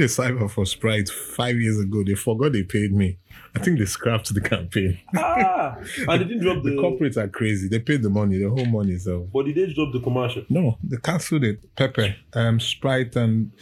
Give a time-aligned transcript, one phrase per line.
[0.00, 2.02] Did a cyber for Sprite five years ago.
[2.02, 3.18] They forgot they paid me.
[3.54, 4.98] I think they scrapped the campaign.
[5.14, 5.76] ah,
[6.08, 6.70] and they didn't drop the.
[6.70, 7.68] The corporates are crazy.
[7.68, 8.96] They paid the money, the whole money.
[8.96, 10.44] So But did they drop the commercial?
[10.48, 11.76] no, they cancelled it.
[11.76, 13.52] Pepper, um, Sprite, and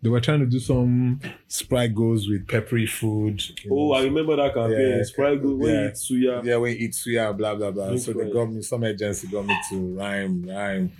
[0.00, 3.42] they were trying to do some Sprite goes with peppery food.
[3.70, 4.96] Oh, know, I remember that campaign.
[4.96, 5.80] Yeah, Sprite go when yeah.
[5.82, 6.44] you eat suya.
[6.44, 7.88] Yeah, when you eat suya, blah blah blah.
[7.98, 8.32] So they Sprite.
[8.32, 10.92] got me some agency got me to rhyme, rhyme.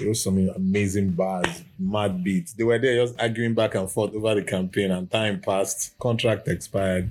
[0.00, 2.54] It was some amazing bars, mad beats.
[2.54, 5.98] They were there just arguing back and forth over the campaign, and time passed.
[5.98, 7.10] Contract expired.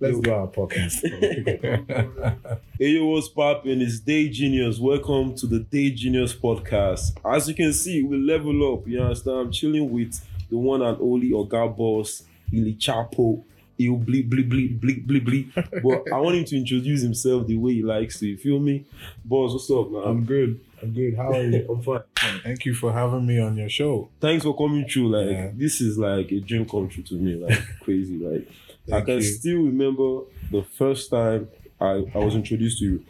[0.00, 1.02] Let's do our podcast.
[2.78, 3.80] Hey, yo, what's poppin'?
[3.82, 4.78] It's Day Genius.
[4.80, 7.12] Welcome to the Day Genius podcast.
[7.24, 8.88] As you can see, we level up.
[8.88, 9.38] You understand?
[9.38, 10.18] I'm chilling with
[10.50, 13.44] the one and only Oga Boss, Ili Chapo.
[13.76, 15.82] He'll bleep, bleep, bleep, bleep, bleep, bleep.
[15.82, 18.26] But I want him to introduce himself the way he likes to.
[18.26, 18.84] You feel me?
[19.24, 20.02] Boss, what's up, man?
[20.04, 20.60] I'm good.
[20.84, 21.16] I'm good.
[21.16, 21.66] How are you?
[21.70, 22.00] I'm fine.
[22.42, 24.08] Thank you for having me on your show.
[24.20, 25.08] Thanks for coming through.
[25.08, 25.50] Like, Yeah.
[25.54, 27.34] this is like a dream come true to me.
[27.36, 28.18] Like, crazy.
[28.18, 28.48] Like,
[28.92, 29.22] I can you.
[29.22, 31.48] still remember the first time
[31.80, 33.04] I, I was introduced to you.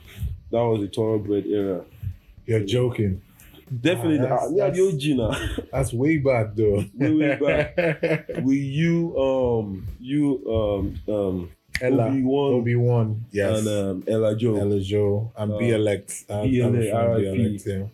[0.51, 1.85] That was the thoroughbred era.
[2.47, 3.23] You're joking.
[3.81, 5.67] Definitely, Ah, that's- yeah, that's- the OG now.
[5.73, 6.85] That's way back though.
[6.95, 8.29] Way, way back.
[8.45, 10.45] With you, um, you,
[11.09, 12.05] um, um, Ella.
[12.11, 12.55] Obiwon.
[12.61, 13.25] Obi Wan.
[13.33, 13.59] Yes.
[13.59, 14.57] and um, Ella Joe.
[14.57, 16.25] Ella Joe and Uh, B elect.
[16.31, 17.85] I'm- B I'm elect, B-Elect, yeah.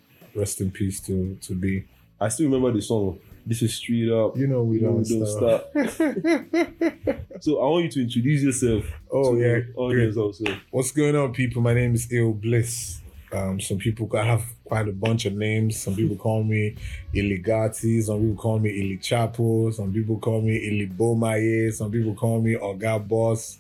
[0.41, 1.85] Rest in peace to to B.
[2.21, 3.19] I still remember the song.
[3.47, 4.37] This is Street Up.
[4.37, 5.73] You know we You don't, don't stop.
[7.41, 8.85] So I want you to introduce yourself.
[9.11, 9.61] oh to yeah.
[9.75, 10.45] audience also.
[10.71, 11.63] What's going on, people?
[11.63, 13.01] My name is Il Bliss.
[13.33, 15.81] Um, some people I have quite a bunch of names.
[15.81, 16.75] Some people call me
[17.15, 18.03] Iligati.
[18.03, 19.73] Some people call me Ili Chapo.
[19.73, 21.73] Some people call me Ili Bomaye.
[21.73, 23.59] Some people call me Oga Boss.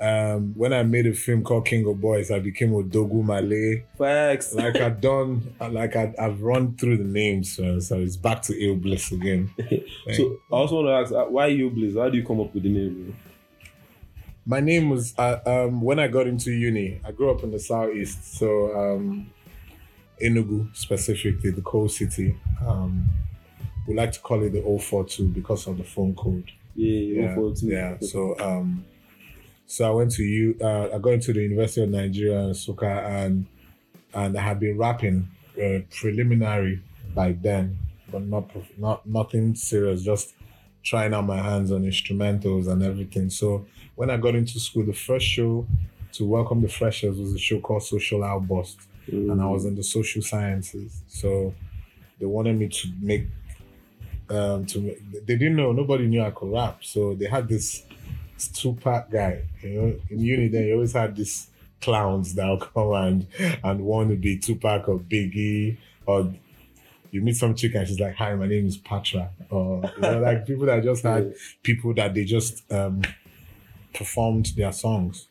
[0.00, 3.84] Um, when I made a film called King of Boys, I became Odogwu Malay.
[3.98, 4.54] Facts.
[4.54, 8.58] Like I've done, like I, I've run through the names, so, so it's back to
[8.58, 9.50] Il Bliss again.
[10.16, 11.96] So I also want to ask, uh, why you Blaze?
[11.96, 13.14] How do you come up with the name?
[14.46, 17.00] My name was uh, um, when I got into uni.
[17.04, 19.30] I grew up in the southeast, so um,
[20.20, 22.36] Enugu specifically, the coal city.
[22.66, 23.08] Um,
[23.86, 26.50] we like to call it the 042 because of the phone code.
[26.74, 28.06] Yeah, yeah, Yeah, yeah.
[28.08, 28.84] So um,
[29.70, 30.56] so I went to you.
[30.60, 33.46] Uh, I got into the University of Nigeria Nsukka, and
[34.14, 35.28] and I had been rapping
[35.62, 36.82] uh, preliminary
[37.14, 37.78] by then,
[38.10, 40.02] but not not nothing serious.
[40.02, 40.34] Just
[40.82, 43.30] trying out my hands on instrumentals and everything.
[43.30, 43.66] So
[43.96, 45.66] when I got into school, the first show
[46.12, 49.32] to welcome the freshers was a show called Social Outburst Mm.
[49.32, 51.02] and I was in the social sciences.
[51.08, 51.54] So
[52.18, 53.26] they wanted me to make
[54.28, 56.84] um to make, they didn't know nobody knew I could rap.
[56.84, 57.82] So they had this
[58.48, 61.48] Tupac guy, you know, in uni then you always had these
[61.80, 63.26] clowns that will come and
[63.64, 66.32] and want to be Tupac or Biggie or
[67.10, 69.30] you meet some chick and she's like, Hi, my name is Patra.
[69.50, 73.02] Or you know, like people that just had people that they just um
[73.92, 75.26] performed their songs.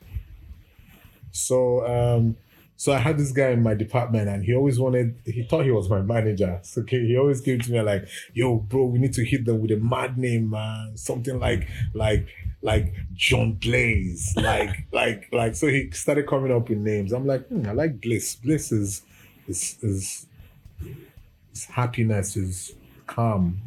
[1.32, 2.38] So um
[2.80, 5.72] so I had this guy in my department and he always wanted he thought he
[5.72, 6.62] was my manager.
[6.64, 9.60] So okay, he always came to me like, yo, bro, we need to hit them
[9.60, 10.96] with a mad name, man.
[10.96, 12.30] Something like like
[12.62, 14.34] like John Blaze.
[14.38, 17.12] Like like like so he started coming up with names.
[17.12, 18.36] I'm like, hmm, I like Bliss.
[18.36, 19.02] Bliss is
[19.50, 20.26] is is,
[21.54, 22.72] is happiness, is
[23.08, 23.60] calm.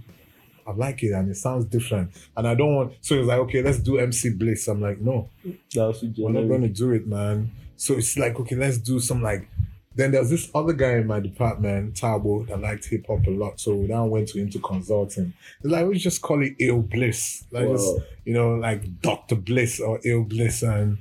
[0.67, 2.13] I like it and it sounds different.
[2.35, 4.69] And I don't want so he was like, okay, let's do MC Bliss.
[4.69, 5.29] I'm like, no,
[5.77, 7.51] we're not gonna do it, man.
[7.83, 9.49] So it's like, okay, let's do some like.
[9.97, 13.59] Then there's this other guy in my department, Tabo, that liked hip hop a lot.
[13.59, 15.35] So we now went to into consulting.
[15.61, 19.81] It's like we just call it Ill Bliss, like just you know, like Doctor Bliss
[19.81, 20.99] or Ill Bliss, and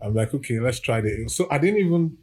[0.00, 1.28] I'm like, okay, let's try the.
[1.28, 2.16] So I didn't even,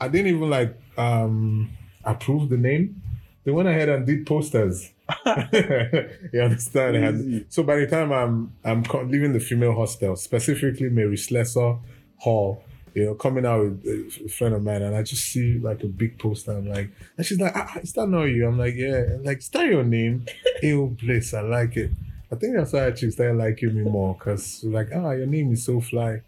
[0.00, 3.02] I didn't even like um approve the name.
[3.44, 4.92] They went ahead and did posters.
[5.26, 6.96] you understand?
[6.96, 7.46] And Easy.
[7.50, 11.76] so by the time I'm I'm leaving the female hostel, specifically Mary Slessor
[12.16, 12.64] Hall,
[12.96, 15.86] you know, coming out with a friend of mine, and I just see like a
[15.86, 16.52] big poster.
[16.52, 18.46] I'm like, and she's like, ah, ah, is that not you?
[18.48, 19.02] I'm like, yeah.
[19.14, 20.24] I'm like, is that your name?
[20.62, 21.34] Ew, Bliss.
[21.34, 21.90] I like it.
[22.32, 25.64] I think that's why she started liking me more because like, ah, your name is
[25.64, 26.22] so fly.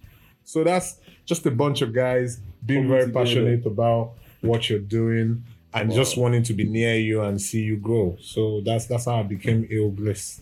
[0.44, 3.24] So that's just a bunch of guys being Coming very together.
[3.24, 4.12] passionate about
[4.42, 5.42] what you're doing
[5.74, 5.96] and Wow.
[5.96, 8.16] just wanting to be near you and see you grow.
[8.20, 10.40] So that's that's how I became ill bliss.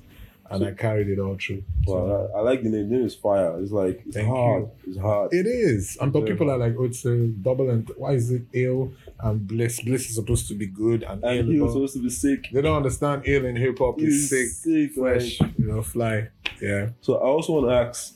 [0.50, 1.64] And I carried it all through.
[1.86, 2.88] So I, I like the name.
[2.88, 3.58] The name is fire.
[3.60, 4.70] It's like it's hard.
[4.86, 5.32] It's hard.
[5.32, 5.96] it is.
[6.00, 9.46] And but people are like, oh, it's a double and why is it ill and
[9.46, 9.80] bliss?
[9.82, 11.68] Bliss is supposed to be good and, and ill.
[11.68, 12.48] supposed to be sick.
[12.52, 16.28] they don't understand ill in hip hop is sick, sick, fresh, you know, fly.
[16.60, 16.90] Yeah.
[17.00, 18.14] So I also want to ask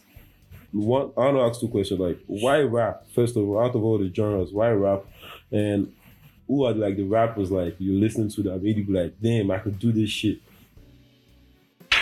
[0.73, 1.13] one.
[1.17, 2.01] I want to ask two questions.
[2.01, 3.07] Like, why rap?
[3.15, 5.05] First of all, out of all the genres, why rap?
[5.51, 5.93] And
[6.51, 9.51] who are like the rappers like you listen to that made you be like, damn,
[9.53, 10.41] I could do this shit.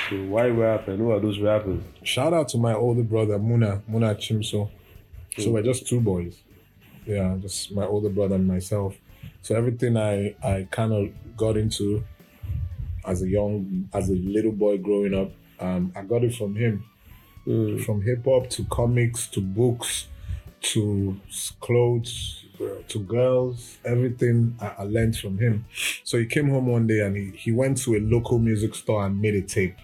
[0.08, 1.82] So why rap and who are those rappers?
[2.02, 4.70] Shout out to my older brother Muna Muna Chimso.
[5.37, 6.40] So we're just two boys.
[7.05, 8.94] Yeah, just my older brother and myself.
[9.43, 12.05] So everything I I kind of got into
[13.05, 16.84] as a young as a little boy growing up, um, I got it from him.
[17.46, 17.84] Mm.
[17.84, 20.06] From hip hop to comics to books
[20.60, 21.20] to
[21.60, 22.46] clothes
[22.88, 25.66] to girls, everything I, I learned from him.
[26.02, 29.06] So he came home one day and he, he went to a local music store
[29.06, 29.76] and made a tape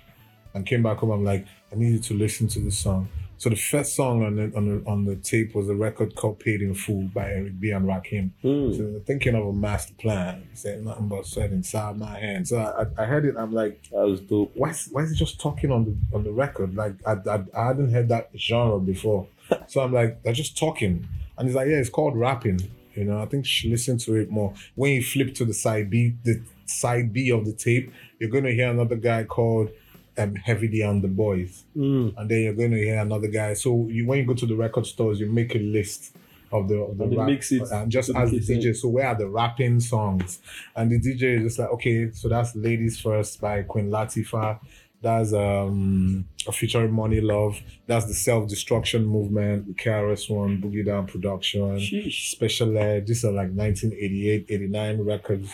[0.54, 1.10] and came back home.
[1.10, 3.08] I'm like, I need you to listen to this song.
[3.36, 6.38] So the first song on the, on the, on the tape was a record called
[6.38, 7.70] Paid in Full by Eric B.
[7.72, 8.30] and Rakim.
[8.44, 8.76] Mm.
[8.76, 12.50] So thinking of a master plan, saying nothing but sweat inside my hands.
[12.50, 13.34] So I, I- heard it.
[13.36, 14.52] I'm like, That was dope.
[14.54, 16.74] why is, why is he just talking on the on the record?
[16.76, 19.26] Like I, I, I hadn't heard that genre before.
[19.66, 21.06] so I'm like, they're just talking.
[21.36, 22.60] And he's like, yeah, it's called rapping.
[22.94, 24.54] You know, I think she should listen to it more.
[24.76, 28.52] When you flip to the side B, the side B of the tape, you're gonna
[28.52, 29.70] hear another guy called
[30.18, 31.64] um, Heavy D and the Boys.
[31.76, 32.14] Mm.
[32.16, 33.54] And then you're gonna hear another guy.
[33.54, 36.16] So you when you go to the record stores, you make a list
[36.52, 38.38] of the of the And rap, mix it and just to the as the.
[38.38, 38.76] DJ.
[38.76, 40.40] So where are the rapping songs?
[40.76, 44.60] And the DJ is just like, okay, so that's Ladies First by Queen Latifah.
[45.02, 47.60] That's um featuring Monie Love.
[47.86, 52.30] That's the Self Destruction Movement, the KRS One, Boogie Down Production, Sheesh.
[52.30, 53.06] Special Ed.
[53.06, 55.50] These are like 1988, 89 records.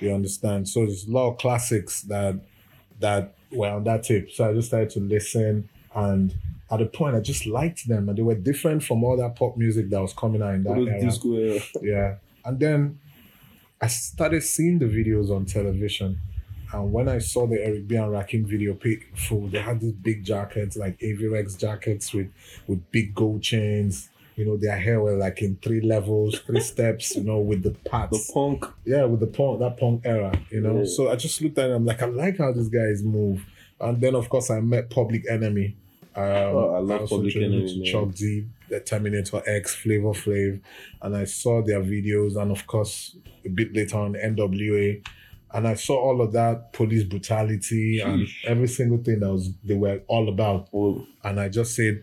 [0.00, 0.68] You understand?
[0.68, 2.40] So there's a lot of classics that
[3.00, 4.30] that were on that tape.
[4.30, 6.34] So I just started to listen and
[6.70, 9.56] at a point I just liked them and they were different from all that pop
[9.56, 11.00] music that was coming out in that era.
[11.00, 11.60] disco era.
[11.82, 12.14] Yeah.
[12.44, 12.98] And then
[13.80, 16.18] I started seeing the videos on television.
[16.72, 18.76] And when I saw the Eric B and Rakim video
[19.14, 22.28] full, they had these big jackets, like Avirex jackets with
[22.66, 24.08] with big gold chains.
[24.36, 27.70] You know, their hair were like in three levels, three steps, you know, with the
[27.88, 28.26] parts.
[28.26, 28.64] The punk.
[28.84, 30.78] yeah, with the punk, that punk era, you know.
[30.80, 30.84] Yeah.
[30.86, 33.44] So I just looked at it, I'm like, I like how these guys move.
[33.80, 35.76] And then of course I met Public Enemy.
[36.16, 37.90] Um, Oh, I love Public Enemy.
[37.90, 40.60] Chuck D, the Terminator X, Flavor Flav,
[41.02, 45.04] and I saw their videos, and of course a bit later on NWA,
[45.52, 49.74] and I saw all of that police brutality and every single thing that was they
[49.74, 52.02] were all about, Oh, and I just said,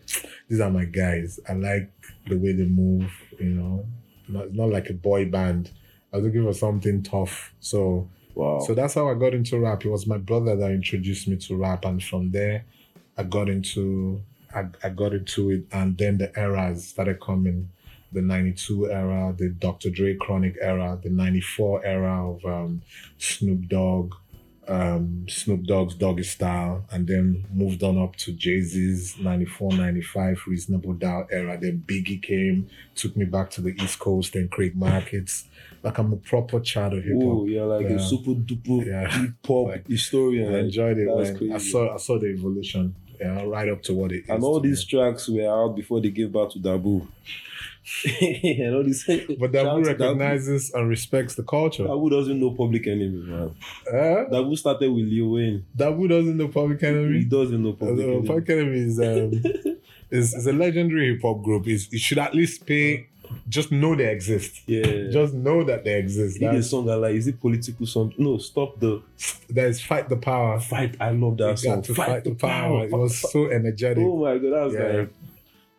[0.50, 1.40] these are my guys.
[1.50, 1.90] I like
[2.28, 3.86] the way they move, you know,
[4.28, 5.72] not not like a boy band.
[6.14, 8.10] I was looking for something tough, so.
[8.36, 8.60] wow.
[8.60, 9.86] So that's how I got into rap.
[9.86, 12.66] It was my brother that introduced me to rap, and from there,
[13.18, 14.22] I got into
[14.54, 17.70] I, I got into it, and then the eras started coming.
[18.14, 19.90] The '92 era, the Dr.
[19.90, 22.82] Dre Chronic era, the '94 era of um,
[23.18, 24.16] Snoop Dogg,
[24.68, 30.44] um, Snoop Dogg's Doggy Style, and then moved on up to Jay Z's '94, '95
[30.48, 31.58] Reasonable Doubt era.
[31.60, 35.46] Then Biggie came, took me back to the East Coast, then Craig Markets.
[35.84, 37.24] Like I'm a proper child of hip hop.
[37.24, 37.96] Oh, yeah, like Yeah.
[37.96, 39.10] a super duper Yeah.
[39.10, 40.54] hip hop Like, historian.
[40.54, 41.54] I enjoyed it, That's man.
[41.54, 44.30] I saw I saw the evolution, yeah, right up to what it is.
[44.30, 47.08] And all these tracks were out before they gave back to Dabu.
[48.22, 49.06] And all these.
[49.06, 51.84] but Dabu recognizes and respects the culture.
[51.84, 53.56] Dabu doesn't know Public Enemy, man.
[53.88, 55.66] Uh, Dabu started with Lil Wayne.
[55.78, 57.20] Dabu doesn't know Public Enemy.
[57.20, 58.28] He doesn't know Uh, Public Enemy.
[58.28, 59.78] Public Enemy is um,
[60.12, 61.68] is, is a legendary hip hop group.
[61.68, 63.08] Is it should at least pay,
[63.50, 64.62] just know they exist.
[64.68, 65.10] Yeah.
[65.10, 66.38] Just know that they exist.
[66.38, 67.16] He did a song I like.
[67.16, 68.14] Is it political song?
[68.18, 69.02] No, stop the
[69.50, 70.60] there's fight the power.
[70.60, 70.96] fight.
[71.00, 71.82] I love that You song.
[71.82, 72.86] to fight, the power.
[72.86, 74.04] It was so energetic.
[74.06, 74.98] Oh my god, that was Yeah.
[75.00, 75.14] like.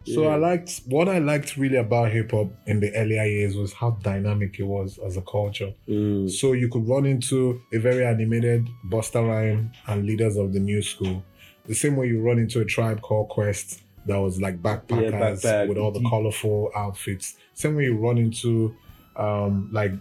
[0.04, 0.30] So Yeah.
[0.30, 3.92] I liked what I liked really about hip hop in the earlier years was how
[4.02, 5.72] dynamic it was as a culture.
[5.88, 6.30] Mm.
[6.30, 10.82] So you could run into a very animated Busta Rhyme and leaders of the new
[10.82, 11.22] school.
[11.66, 15.68] The same way you run into a tribe called Quest that was like backpackers backpack,
[15.68, 17.36] with all the colorful outfits.
[17.54, 18.74] Same way you run into
[19.16, 19.92] um like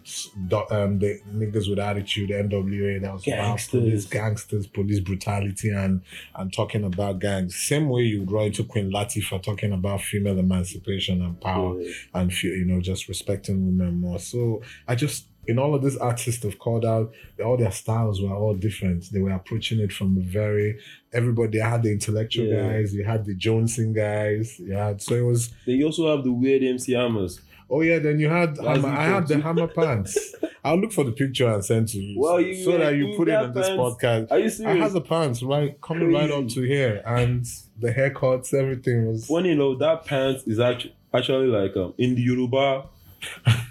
[0.71, 3.69] um the niggas with attitude NWA that was about Gangsters.
[3.81, 6.01] police gangsters, police brutality and
[6.35, 7.55] and talking about gangs.
[7.55, 11.91] Same way you run into Queen Latifah talking about female emancipation and power Yeah.
[12.15, 14.19] and you know just respecting women more.
[14.19, 17.11] So I just in all of these artists have called out,
[17.43, 19.11] all their styles were all different.
[19.11, 20.77] They were approaching it from a very
[21.11, 21.57] everybody.
[21.57, 22.69] They had the intellectual Yeah.
[22.73, 25.49] guys, you had the Jonesing guys, you had so it was.
[25.65, 27.41] They also have the weird MC Hammers.
[27.71, 30.35] Oh yeah, then you had hammer, I had the hammer pants.
[30.63, 33.15] I'll look for the picture and send to you, Well, so- you so that you
[33.17, 34.31] put it that on this podcast.
[34.31, 34.75] Are you serious?
[34.75, 37.45] I had the pants right coming right up to here, and
[37.79, 39.25] the haircuts, everything was.
[39.25, 42.85] Funny enough, that pants is actually actually like um, in the Yoruba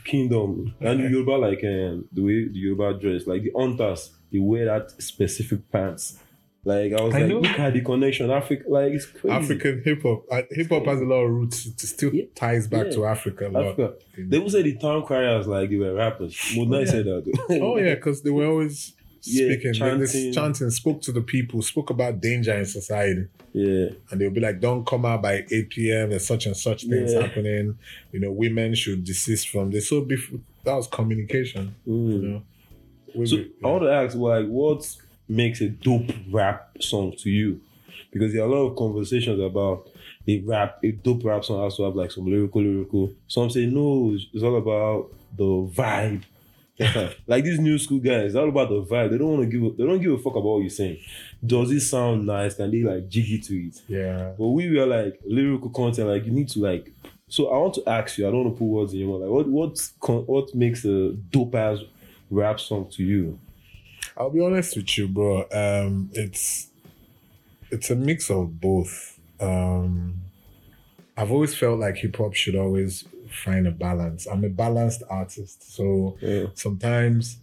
[0.05, 4.39] kingdom and the Yoruba like um, the way the Yoruba dress, like the hunters, they
[4.39, 6.19] wear that specific pants.
[6.63, 7.41] Like I was I like, know.
[7.41, 9.31] look at the connection, Africa, like it's crazy.
[9.35, 10.25] African hip hop.
[10.31, 11.65] Uh, Hip hop has a lot of roots.
[11.67, 12.25] It still Yeah.
[12.35, 12.93] ties back Yeah.
[12.93, 13.65] to Africa a lot.
[13.67, 13.95] Africa.
[14.19, 16.37] They will say the town criers like they were rappers.
[16.57, 16.91] Would Oh, not yeah.
[16.91, 17.59] say that.
[17.63, 20.01] Oh yeah, because they were always Yeah, speaking, chanting.
[20.01, 23.27] this chanting, spoke to the people, spoke about danger in society.
[23.53, 23.89] Yeah.
[24.11, 26.11] And they'll be like, don't come out by 8 p.m.
[26.11, 27.23] There's such and such things Yeah.
[27.23, 27.77] happening.
[28.13, 29.89] You know, women should desist from this.
[29.91, 32.23] So before, that was communication, you Mm.
[32.23, 32.43] know.
[33.15, 34.87] We- So I want to ask, like, what
[35.31, 37.61] makes a dope rap song to you?
[38.11, 39.89] Because there are a lot of conversations about
[40.27, 43.13] a rap, a dope rap song has to have like some lyrical, lyrical.
[43.29, 46.25] Some say no, it's all about the vibe.
[47.27, 49.11] like these new school guys, it's all about the vibe.
[49.11, 50.99] They don't want to give, a, they don't give a fuck about what you're saying.
[51.45, 52.55] Does it sound nice?
[52.55, 53.83] Can they like jiggy to it?
[53.87, 54.33] yeah.
[54.39, 56.93] But we were like lyrical content, like you need to like.
[57.29, 58.27] So I want to ask you.
[58.27, 59.29] I don't want to put words in your mouth.
[59.29, 61.79] Like, what what what makes a dope ass
[62.31, 63.39] rap song to you?
[64.21, 65.47] I'll be honest with you, bro.
[65.51, 66.69] Um, it's
[67.71, 69.19] it's a mix of both.
[69.41, 70.21] Um,
[71.17, 74.27] I've always felt like hip hop should always find a balance.
[74.27, 76.47] I'm a balanced artist, so Yeah.
[76.53, 77.39] sometimes,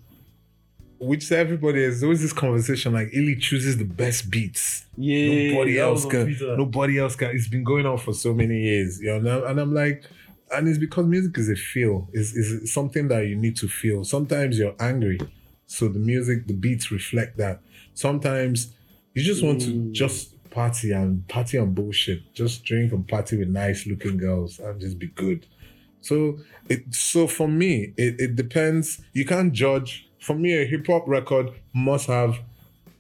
[1.00, 4.86] which everybody is always this conversation like Illy chooses the best beats.
[4.98, 6.38] Yeah, nobody else can.
[6.58, 7.32] Nobody else can.
[7.32, 9.46] It's been going on for so many years, you know.
[9.46, 10.04] And I'm like,
[10.52, 12.08] and it's because music is a feel.
[12.14, 14.04] Is is something that you need to feel.
[14.04, 15.20] Sometimes you're angry,
[15.68, 17.62] so the music, the beats reflect that.
[17.94, 18.74] Sometimes
[19.14, 19.92] you just want to Mm.
[19.92, 22.34] just party and party on bullshit.
[22.34, 25.46] Just drink and party with nice looking girls and just be good.
[26.02, 29.02] So it so for me, it, it depends.
[29.14, 30.08] You can't judge.
[30.20, 32.40] For me, a hip hop record must have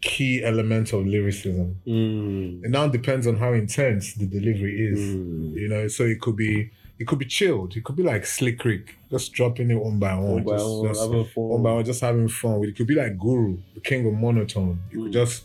[0.01, 1.77] key elements of lyricism.
[1.87, 2.63] Mm.
[2.65, 4.99] It now depends on how intense the delivery is.
[4.99, 5.53] Mm.
[5.55, 7.75] You know, so it could be it could be chilled.
[7.75, 10.65] It could be like Slick Rick, just dropping it one by one, One by just,
[10.67, 11.43] one, just having fun.
[11.49, 12.63] one by one, just having fun.
[12.63, 14.79] It It could be like Guru, the king of monotone.
[14.91, 15.13] You could Mm.
[15.13, 15.43] just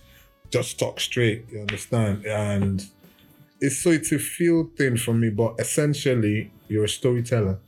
[0.51, 1.45] just talk straight.
[1.51, 2.27] You understand?
[2.27, 2.85] And
[3.61, 7.59] it's so it's a feel thing for me, but essentially you're a storyteller.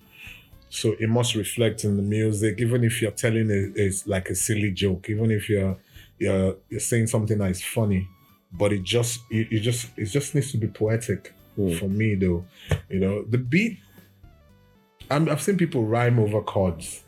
[0.70, 4.34] So it must reflect in the music, even if you're telling it is like a
[4.34, 5.76] silly joke, even if you're
[6.18, 8.08] you're you're saying something that is funny,
[8.52, 11.78] but it just it just it just needs to be poetic Mm.
[11.78, 12.44] for me though.
[12.88, 13.78] You know, the beat
[15.10, 17.02] I'm, I've seen people rhyme over chords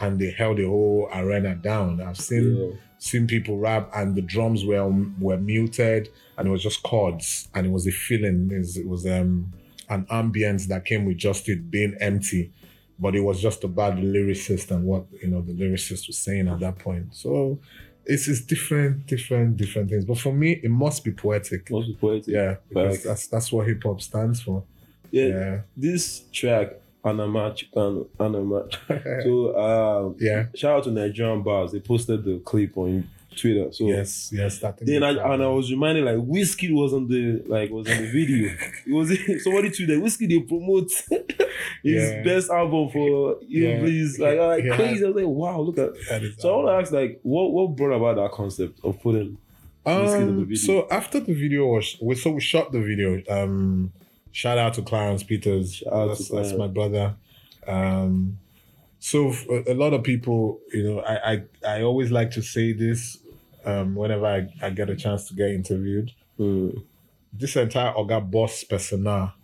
[0.00, 2.00] and they held the whole arena down.
[2.00, 2.76] I've seen Yeah.
[2.98, 4.88] seen people rap and the drums were
[5.20, 8.88] were muted and it was just chords and it was a feeling it was, it
[8.88, 9.52] was um
[9.90, 12.50] an ambience that came with just it being empty
[12.98, 16.48] but it was just about the lyricist and what you know the lyricist was saying
[16.48, 17.58] at that point so
[18.06, 21.94] it's, it's different different different things but for me it must be poetic Must be
[21.94, 22.26] poetic.
[22.28, 24.62] yeah because that's that's what hip-hop stands for
[25.10, 25.26] Yeah.
[25.26, 26.68] yeah This track,
[27.04, 28.60] Anama Chikano, Anama.
[29.24, 31.72] so, um, yeah shout out to Nigerian Bars.
[31.72, 33.72] They posted the clip on Twitter.
[33.72, 37.08] So, yes yes that thing Then I, and I was reminded like Whiskey was on
[37.08, 38.50] the like was on the video.
[38.86, 39.08] it was
[39.44, 42.22] somebody tweeted Whiskey they promote his Yeah.
[42.22, 43.80] best album for you Yeah.
[43.80, 44.76] please like like Yeah.
[44.76, 45.04] crazy.
[45.04, 47.76] I was like wow look at that so I want to ask like what what
[47.76, 49.38] brought about that concept of putting
[49.86, 53.20] Whiskey in the Um, so after the video was, we so we shot the video.
[53.28, 53.92] Um,
[54.32, 55.82] shout out to Clarence Peters.
[55.90, 57.14] That's, to that's my brother.
[57.66, 58.38] Um,
[58.98, 59.34] so
[59.66, 63.18] a lot of people, you know, I, I I always like to say this
[63.64, 66.12] um, whenever I, I get a chance to get interviewed.
[66.38, 66.82] mm,
[67.32, 69.34] This entire Oga Boss persona,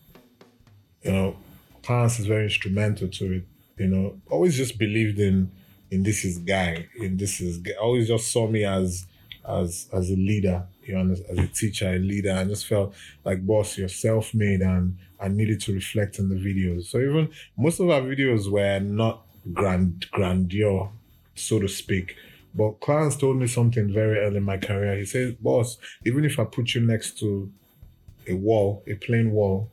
[1.02, 1.36] you know,
[1.82, 3.44] Clarence is very instrumental to it.
[3.78, 5.50] You know, always just believed in
[5.90, 7.72] in this is guy, in this is guy.
[7.80, 9.06] Always just saw me as
[9.48, 12.32] as as a leader, you know, as, as a teacher, a leader.
[12.32, 16.84] I just felt like boss, you're self-made and I needed to reflect in the videos.
[16.84, 20.90] So even most of our videos were not grand grandeur,
[21.34, 22.16] so to speak.
[22.54, 24.97] But Clarence told me something very early in my career.
[24.99, 27.50] He said, Boss, even if I put you next to
[28.26, 29.71] a wall, a plain wall,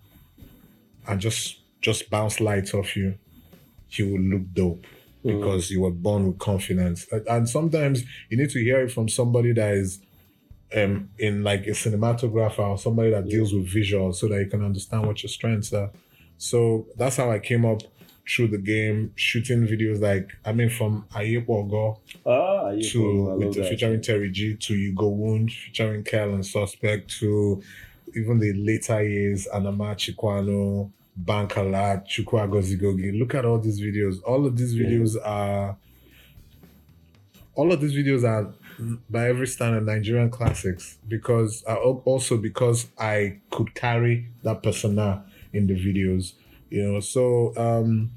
[1.07, 3.15] and just just bounce lights off you,
[3.91, 4.85] you will look dope
[5.23, 7.05] mm, because you were born with confidence.
[7.11, 9.99] And- And sometimes you need to hear it from somebody that is
[10.75, 14.63] um in like a cinematographer or somebody that deals with visuals so that you can
[14.63, 15.91] understand what your strengths are.
[16.37, 17.81] So that's how I came up
[18.27, 23.63] through the game, shooting videos like I mean from Ayepogo ah yeah, to with the
[23.63, 27.61] featuring Terry G to You Go Wound, featuring Kel and Suspect to
[28.15, 30.91] even the later years, Anama Chikwano,
[31.23, 33.17] Bankala, Chukwagozigogi.
[33.17, 34.21] Look at all these videos.
[34.23, 34.87] All of these Yeah.
[34.87, 35.77] videos are
[37.55, 38.53] all of these videos are
[39.09, 45.65] by every standard Nigerian classics because uh, also because I could carry that persona in
[45.65, 46.33] the videos,
[46.69, 46.99] you know.
[46.99, 48.11] So um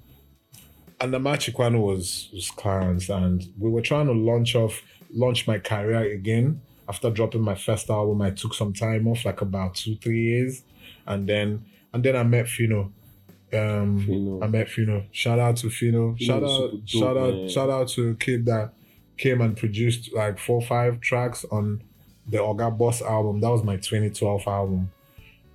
[1.01, 5.59] and the Chikwano was was Clarence, and we were trying to launch off launch my
[5.59, 8.21] career again after dropping my first album.
[8.21, 10.63] I took some time off, like about two three years,
[11.07, 12.93] and then and then I met Phyno.
[13.53, 14.45] Um, Phyno.
[14.45, 15.07] I met Phyno.
[15.11, 16.17] Shout out to Phyno.
[16.17, 17.49] Phyno shout out, dope, shout out, man.
[17.49, 18.73] shout out to a kid that
[19.17, 21.83] came and produced like four or five tracks on
[22.29, 23.41] the Oga Boss album.
[23.41, 24.93] That was my 2012 album.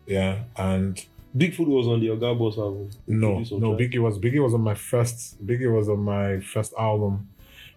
[0.07, 1.03] Yeah, and
[1.35, 2.89] Bigfoot was on the Oga Boss album.
[3.07, 3.75] no, no.
[3.75, 5.45] Biggie was Biggie was on my first.
[5.45, 7.27] Biggie was on my first album.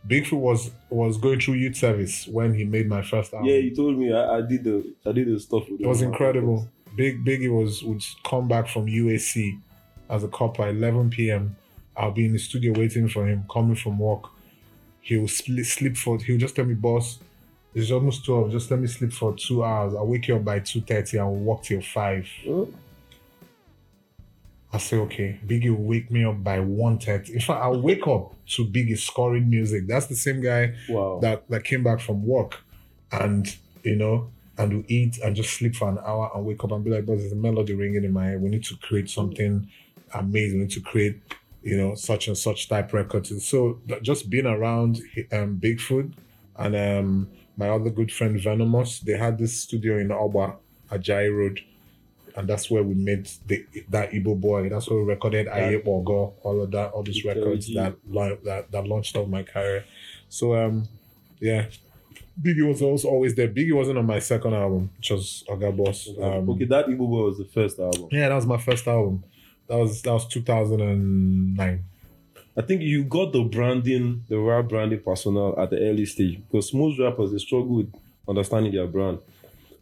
[0.06, 3.48] Bigfoot was was going through youth service when he made my first album.
[3.48, 6.02] Yeah, you told me I, I did the I did the stuff with It was
[6.02, 6.68] incredible.
[6.96, 9.58] Big Biggie was would come back from UAC
[10.08, 11.56] as a cop at 11 p.m.
[11.96, 14.30] I'll be in the studio waiting for him, coming from work.
[15.00, 16.18] He will split, sleep for.
[16.18, 17.18] He'll just tell me, boss,
[17.74, 18.52] it's almost 12.
[18.52, 19.94] Just let me sleep for two hours.
[19.94, 22.28] I'll wake you up by 2:30 and we'll walk till five.
[22.48, 22.68] Oh,
[24.72, 25.40] I say, okay.
[25.46, 27.30] Biggie will wake me up by 1.30.
[27.30, 29.86] In fact, I'll wake up to Biggie scoring music.
[29.86, 31.18] That's the same guy wow.
[31.22, 32.60] that that came back from work
[33.10, 36.72] and you know and we eat and just sleep for an hour and wake up
[36.72, 38.42] and be like, but there's a melody ringing in my head.
[38.42, 39.70] We need to create something
[40.12, 40.58] amazing.
[40.58, 41.22] We need to create,
[41.62, 43.32] you know, such and such type records.
[43.46, 44.96] So just being around
[45.32, 46.12] um, Bigfoot
[46.56, 50.56] and um, my other good friend Venomous, they had this studio in Oba,
[50.90, 51.60] Ajayi Road.
[52.38, 54.68] And that's where we made the, that Igbo boy.
[54.68, 57.96] That's where we recorded Aye Bogo, all of that, all these records that,
[58.44, 59.84] that that launched off my career.
[60.28, 60.86] So um,
[61.40, 61.66] yeah,
[62.40, 63.48] Biggie was also always there.
[63.48, 66.08] Biggie wasn't on my second album, which was Oga Boss.
[66.16, 68.06] Um, okay, that Igbo Boy was the first album.
[68.12, 69.24] Yeah, that was my first album.
[69.66, 71.84] That was that was 2009.
[72.56, 76.72] I think you got the branding, the rap branding personnel at the early stage because
[76.72, 77.92] most rappers they struggle with
[78.28, 79.18] understanding their brand.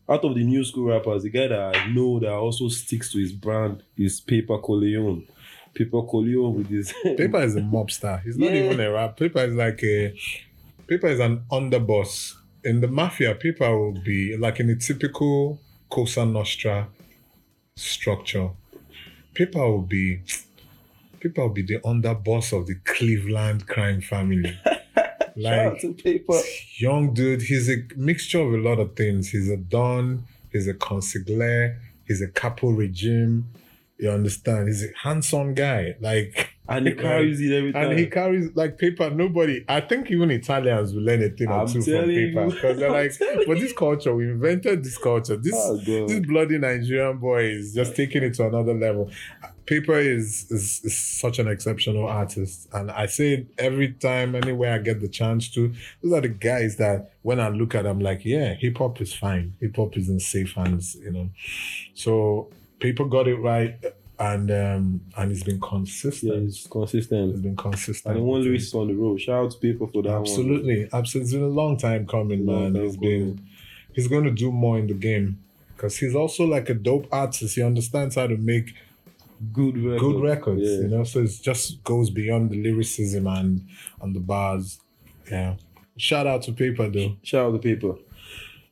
[0.09, 3.19] Out of the new school rappers, the guy that I know that also sticks to
[3.19, 5.27] his brand is Payper Corleone.
[5.75, 8.23] Payper Corleone with his Paper is a mobster.
[8.23, 8.65] He's not Yeah.
[8.67, 9.17] even a rap.
[9.17, 10.17] Paper is like a
[10.87, 12.35] Paper is an underboss.
[12.63, 15.59] In the mafia, Paper will be like in a typical
[15.91, 16.87] Cosa Nostra
[17.75, 18.51] structure.
[19.35, 20.21] Paper will be
[21.21, 24.57] Paper will be the underboss of the Cleveland crime family.
[25.37, 26.41] Shout like out to Paper.
[26.79, 27.43] young dude.
[27.43, 29.31] He's a mixture of a lot of things.
[29.31, 30.25] He's a don.
[30.53, 31.79] He's a consigliere.
[32.07, 33.47] He's a capo regime.
[33.99, 34.69] You understand?
[34.69, 35.97] He's a handsome guy.
[36.01, 37.91] Like And he carries it every time.
[37.91, 39.09] and he carries like paper.
[39.11, 42.79] Nobody, I think even Italians will learn a thing or I'm two from paper because
[42.79, 43.13] they're like,
[43.47, 45.37] but this culture, we invented this culture.
[45.37, 49.11] This Oh, this bloody Nigerian boy is just taking it to another level.
[49.67, 54.75] Paper is, is is such an exceptional artist, and I say it every time, anywhere
[54.75, 55.73] I get the chance to.
[56.03, 59.13] Those are the guys that when I look at, them, like, yeah, hip hop is
[59.13, 59.55] fine.
[59.61, 61.31] Hip hop is in safe hands, you know.
[61.95, 62.49] So
[62.79, 63.77] Paper got it right,
[64.19, 66.45] and um and he's been yeah, consistent.
[66.45, 67.33] he's consistent.
[67.33, 68.17] He's been consistent.
[68.17, 69.21] And won lyrics on the road.
[69.21, 70.21] Shout out to Paper for that one.
[70.21, 71.25] Absolutely, absolutely.
[71.27, 72.75] It's been a long time coming, Long man.
[72.75, 73.47] time He's been
[73.93, 75.39] he's going to do more in the game
[75.75, 77.57] because he's also like a dope artist.
[77.57, 78.75] He understands how to make
[79.53, 80.01] Good record.
[80.01, 80.81] good records, Yeah.
[80.83, 81.05] you know.
[81.05, 83.67] So it just goes beyond the lyricism and
[84.01, 84.81] and the bars.
[85.31, 85.57] Yeah.
[85.97, 87.17] Shout out to Paper though.
[87.23, 87.95] Shout out to Paper.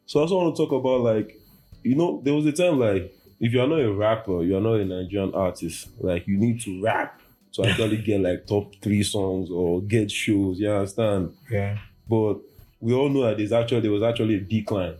[0.07, 1.39] So I also want to talk about like,
[1.83, 4.61] you know, there was a time like if you are not a rapper, you are
[4.61, 7.21] not a Nigerian artist, like you need to rap
[7.53, 10.59] to actually get like top three songs or get shows.
[10.59, 11.33] You understand?
[11.51, 11.79] Yeah.
[12.09, 12.39] But
[12.81, 14.95] we all know that there's actually there was actually a decline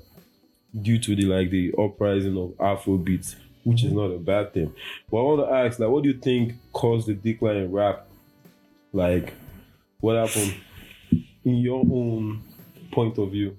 [0.81, 4.73] due to the like the uprising of Afrobeat, which is not a bad thing.
[5.11, 8.07] But I want to ask, like, what do you think caused the decline in rap?
[8.93, 9.33] Like,
[10.01, 10.55] what happened
[11.45, 12.43] in your own
[12.93, 13.57] point of view?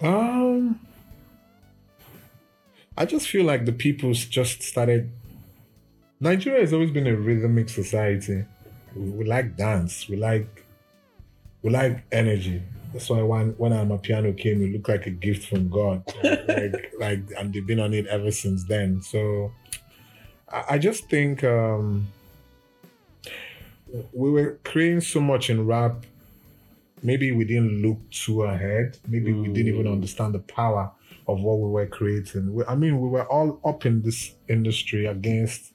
[0.00, 0.78] Um
[2.98, 5.10] I just feel like the people's just started
[6.18, 8.44] Nigeria has always been a rhythmic society.
[8.94, 10.08] We, we like dance.
[10.08, 10.64] We like
[11.62, 12.62] we like energy.
[12.96, 16.02] That's why when when amapiano came, it looked like a gift from God.
[16.48, 19.02] like like and they've been on it ever since then.
[19.02, 19.52] So
[20.50, 22.08] I, I just think um
[24.12, 26.04] we were creating so much in rap
[27.02, 28.96] maybe we didn't look too ahead.
[29.06, 29.92] Maybe we didn't even Mm.
[29.92, 30.90] understand the power
[31.28, 32.52] of what we were creating.
[32.54, 35.72] We, I mean, we were all up in this industry against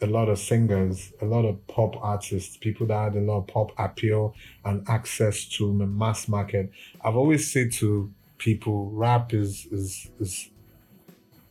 [0.00, 3.46] a lot of singers, a lot of pop artists, people that had a lot of
[3.46, 4.34] pop appeal
[4.64, 6.70] and access to the mass market.
[7.04, 10.50] I've always said to people, rap is is is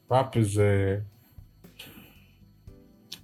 [0.10, 1.02] rap is a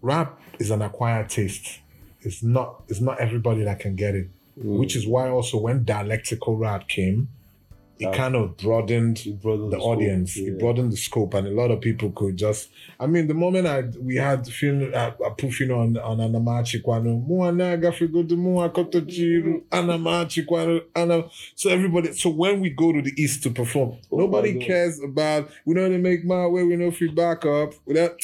[0.01, 1.79] rap is an acquired taste.
[2.21, 4.77] It's not it's not everybody that can get it mm.
[4.77, 7.29] which is why also when dialectical rap came,
[8.03, 10.37] it kind of broadened It broadened the the scope, audience.
[10.37, 10.47] yeah.
[10.49, 12.69] It broadened the scope, and a lot of people could just.
[12.99, 17.25] I mean, the moment I we had I put film uh, on on Anamachi Kwano,
[17.27, 21.25] Muanaga Figodu Muakoto Jiru, Anamachi Kwano, Ana.
[21.55, 22.13] So everybody.
[22.13, 25.49] So when we go to the east to perform, Oh nobody cares about.
[25.65, 26.63] We know they make my way.
[26.63, 27.73] We know if we back up.
[27.85, 28.19] Without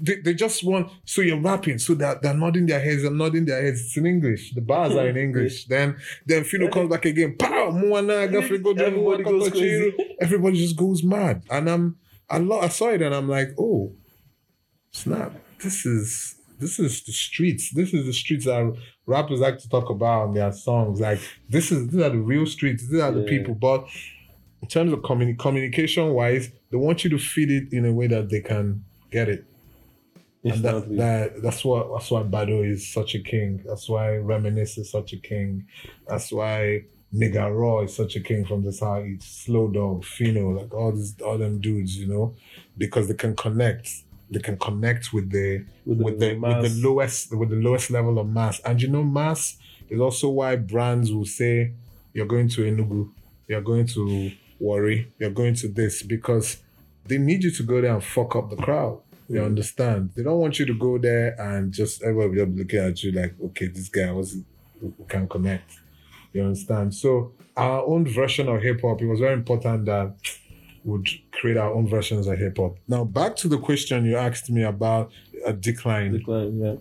[0.00, 3.44] they, they just want so you're rapping so they're, they're nodding their heads and nodding
[3.44, 3.80] their heads.
[3.80, 4.52] It's in english.
[4.54, 5.66] The bars are in english.
[5.66, 7.36] Then then Phyno comes back again.
[7.38, 7.70] Pow!
[7.70, 9.94] Moana, Gafrigo, Everybody goes crazy.
[10.20, 11.42] everybody just goes mad.
[11.50, 11.96] And i'm
[12.28, 13.92] I, lo- I saw it and i'm like oh
[14.90, 15.32] snap.
[15.62, 17.70] This is this is the streets.
[17.72, 18.76] This is the streets that
[19.06, 21.00] rappers like to talk about in their songs.
[21.00, 22.88] Like this is these are the real streets.
[22.88, 23.54] These are the people.
[23.54, 23.86] But
[24.62, 28.06] in terms of communi- communication wise they want you to feed it in a way
[28.08, 29.44] that they can get it
[30.42, 33.62] that, that that's what that's why Baddo is such a king.
[33.66, 35.66] That's why Reminisce is such a king.
[36.08, 38.70] That's why Nigga Raw is such a king from the
[39.04, 42.34] it's Slow Dog, Phyno, like all these all them dudes, you know,
[42.78, 43.90] because they can connect.
[44.30, 47.90] They can connect with the with the, with the with the lowest with the lowest
[47.90, 48.60] level of mass.
[48.60, 49.58] And you know, mass
[49.90, 51.72] is also why brands will say
[52.14, 53.10] you're going to Enugu,
[53.46, 54.30] you're going to
[54.62, 56.58] Owerri, you're going to this because
[57.06, 59.00] they need you to go there and fuck up the crowd.
[59.28, 59.46] You Mhm.
[59.46, 60.10] understand?
[60.16, 63.34] They don't want you to go there and just everybody be looking at you like,
[63.46, 64.44] okay, this guy wasn't
[64.80, 65.70] we can connect.
[66.32, 66.94] You understand?
[66.94, 70.14] So our own version of hip hop, it was very important that
[70.84, 72.76] would create our own versions of hip hop.
[72.88, 75.12] Now back to the question you asked me about
[75.44, 76.12] a decline.
[76.12, 76.76] Decline, yeah.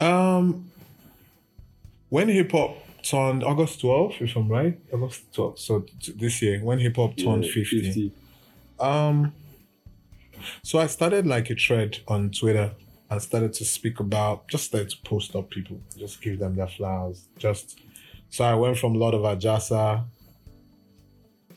[0.00, 0.70] Um,
[2.08, 5.58] when hip hop turned August 12th, if I'm right, August 12th.
[5.58, 8.12] So t- this year, when hip hop turned Yeah, 50,
[8.78, 9.32] Um,
[10.62, 12.72] so I started like a thread on Twitter
[13.10, 16.68] and started to speak about, just started to post up people, just give them their
[16.68, 17.24] flowers.
[17.38, 17.78] Just
[18.30, 20.04] so I went from Lord of Ajasa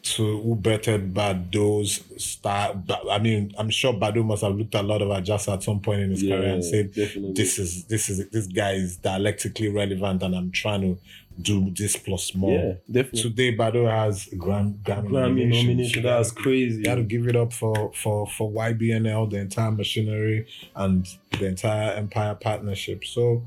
[0.01, 2.75] to who bettered Baddo's star.
[3.10, 6.01] I mean, I'm sure Baddo must have looked at Lord of Ajasa at some point
[6.01, 7.34] in his Yeah, career and said, definitely.
[7.34, 10.97] "This is this is this guy is dialectically relevant, and I'm trying to
[11.41, 13.22] do this plus more." yeah, definitely.
[13.24, 15.63] Today, Baddo has Grammy, Grammy nominations.
[15.63, 16.04] nomination.
[16.04, 16.78] That's crazy.
[16.78, 21.08] You got to give it up for for for YBNL, the entire machinery, and
[21.39, 23.04] the entire Empire partnership.
[23.06, 23.43] So,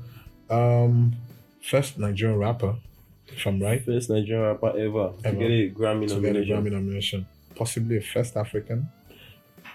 [0.49, 1.15] um,
[1.61, 2.75] first Nigerian rapper,
[3.27, 5.37] if I'm right, First Nigerian rapper ever, to Ever.
[5.37, 6.55] get a Grammy to get a nomination.
[6.55, 8.89] Grammy nomination, possibly a first African.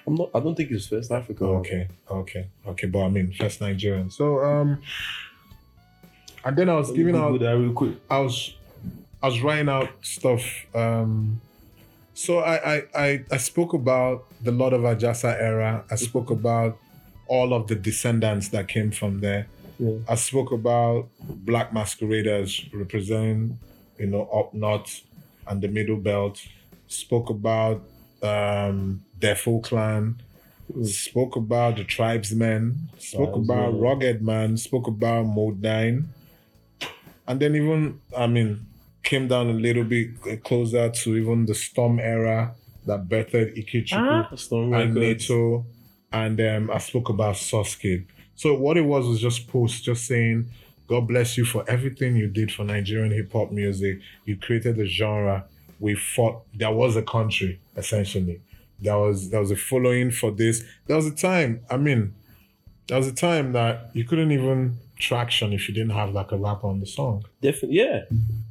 [0.06, 0.30] I'm not.
[0.34, 1.46] I don't think it's first African.
[1.46, 4.10] Okay, okay, okay, but I mean first Nigerian.
[4.10, 4.82] So, um,
[6.44, 7.94] and then I was giving out that real quick.
[8.10, 8.54] I was
[9.22, 10.42] I was writing out stuff.
[10.74, 11.40] Um,
[12.14, 15.84] so I, I I I spoke about the Lord of Ajasa era.
[15.90, 16.78] I spoke about
[17.28, 19.46] all of the descendants that came from there.
[19.78, 19.98] Yeah.
[20.08, 23.58] I spoke about black masqueraders representing,
[23.98, 25.02] you know, up north
[25.46, 26.44] and the middle belt.
[26.88, 27.82] Spoke about
[28.22, 30.20] um Defo clan.
[30.72, 30.86] Mm.
[30.86, 32.88] Spoke about the tribesmen.
[32.98, 33.80] Spoke about Tribesmen.
[33.80, 34.56] rugged man.
[34.56, 36.08] Spoke about Mode Nine.
[37.26, 38.66] And then even I mean
[39.02, 42.54] came down a little bit closer to even the Storm era
[42.86, 45.28] that bettered Ikechukwu Storm and Records.
[45.28, 45.64] Naeto,
[46.12, 47.76] and um, I spoke about Sauce
[48.34, 50.48] So what it was was just post, just saying,
[50.88, 54.00] God bless you for everything you did for Nigerian hip hop music.
[54.24, 55.44] You created a genre.
[55.80, 56.42] We fought.
[56.54, 58.40] There was a country essentially.
[58.80, 60.64] There was there was a following for this.
[60.86, 61.60] There was a time.
[61.70, 62.14] I mean,
[62.88, 66.36] there was a time that you couldn't even traction if you didn't have like a
[66.36, 67.24] rapper on the song.
[67.40, 68.02] Definitely, yeah.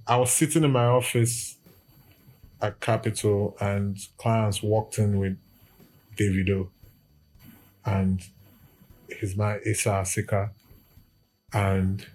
[0.07, 1.57] I was sitting in my office
[2.61, 5.37] at Capitol and clients walked in with
[6.17, 6.69] Davido
[7.85, 8.21] and
[9.09, 10.51] his man Asa Asika
[11.53, 12.05] and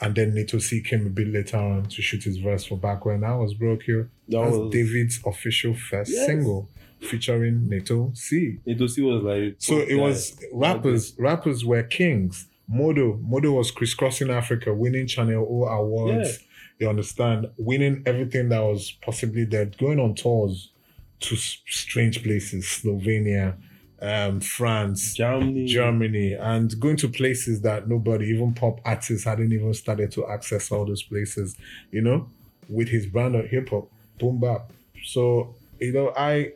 [0.00, 3.06] and then Naeto C came a bit later on to shoot his verse for back
[3.06, 4.10] when I was broke here.
[4.28, 6.26] That That's was David's official first Yes.
[6.26, 6.68] single
[7.00, 8.58] featuring Naeto C.
[8.66, 9.56] Naeto C was like.
[9.58, 10.02] So it yeah.
[10.02, 11.14] was rappers.
[11.18, 12.48] Rappers were kings.
[12.66, 16.40] Modo, Modo was crisscrossing Africa, winning Channel O awards.
[16.78, 20.72] You understand, winning everything that was possibly there, going on tours
[21.20, 23.56] to s- strange places, Slovenia,
[24.02, 25.66] um, France, Germany.
[25.66, 30.72] Germany, and going to places that nobody, even pop artists, hadn't even started to access
[30.72, 31.56] all those places.
[31.92, 32.28] You know,
[32.68, 34.70] with his brand of hip hop, boom bap.
[35.04, 36.52] So you know, I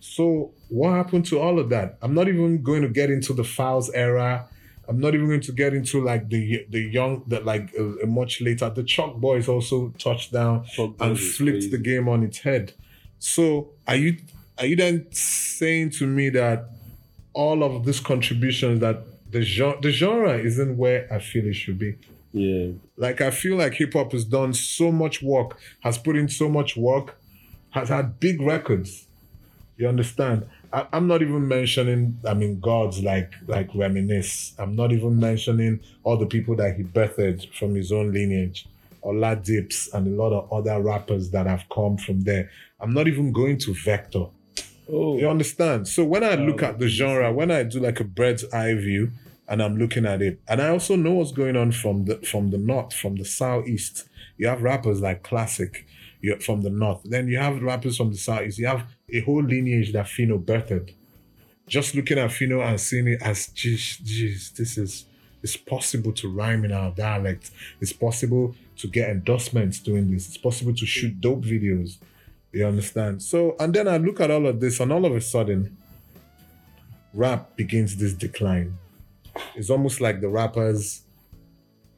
[0.00, 1.98] so what happened to all of that?
[2.02, 4.48] I'm not even going to get into the Files era.
[4.88, 8.40] I'm not even going to get into like the the young that like uh, much
[8.40, 8.70] later.
[8.70, 10.64] The Choc Boiz also touched down
[11.00, 11.70] and flipped crazy.
[11.70, 12.72] the game on its head.
[13.18, 14.16] So are you
[14.58, 16.70] are you then saying to me that
[17.34, 21.78] all of these contributions that the genre the genre isn't where I feel it should
[21.78, 21.96] be?
[22.32, 22.72] Yeah.
[22.96, 26.48] Like I feel like hip hop has done so much work, has put in so
[26.48, 27.20] much work,
[27.70, 29.07] has had big records.
[29.78, 30.46] You understand?
[30.72, 34.54] I, I'm not even mentioning, I mean, gods like like Reminisce.
[34.58, 38.66] I'm not even mentioning all the people that he birthed from his own lineage.
[39.04, 42.50] Oladips and a lot of other rappers that have come from there.
[42.80, 44.26] I'm not even going to Vector.
[44.90, 45.86] Oh, You understand?
[45.88, 48.74] So when I look Ah, at the genre, when I do like a bird's eye
[48.74, 49.10] view
[49.48, 52.50] and I'm looking at it, and I also know what's going on from the from
[52.50, 54.08] the north, from the southeast.
[54.36, 55.84] You have rappers like Classiq
[56.20, 57.02] you from the north.
[57.04, 58.58] Then you have rappers from the southeast.
[58.58, 60.94] You have a whole lineage that Phyno birthed.
[61.66, 65.04] Just looking at Phyno and seeing it as geez, geez, this is
[65.42, 67.50] it's possible to rhyme in our dialect.
[67.80, 70.28] It's possible to get endorsements doing this.
[70.28, 71.98] It's possible to shoot dope videos.
[72.52, 73.22] You understand?
[73.22, 75.76] So, and then I look at all of this, and all of a sudden,
[77.12, 78.78] rap begins this decline.
[79.54, 81.02] It's almost like the rappers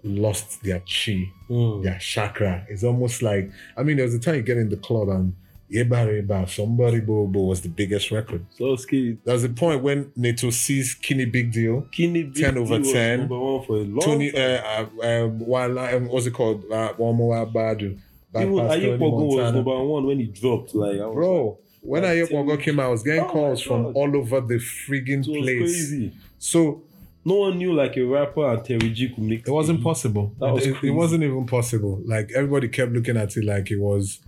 [0.03, 1.83] lost their chi, Mm.
[1.83, 2.67] their chakra.
[2.69, 5.35] It's almost like, I mean, there was a time you get in the club and
[5.73, 8.45] Yeba Reba, Somebody Bobo was the biggest record.
[8.51, 9.19] so scared.
[9.25, 12.79] There was a point when Naeto C's Kini Big Deal, Kidney Big 10 over Deal
[12.81, 13.19] was 10.
[13.21, 14.89] Number one for a long Tony, time.
[15.01, 16.65] uh, uh, while, um, what's it called?
[16.71, 17.99] Uh, One More Badu.
[18.35, 20.75] Even Ayepogo was number one when he dropped.
[20.75, 23.63] Like, I was Bro, when Like, I Pongo came out, I was getting Oh calls
[23.63, 25.59] from all over the friggin' like, it place.
[25.61, 26.13] crazy.
[26.39, 26.83] So
[27.25, 30.35] No one knew like a rapper and Terry G could make it wasn't possible.
[30.41, 32.01] That was it, it wasn't even possible.
[32.07, 34.21] Like everybody kept looking at it like it was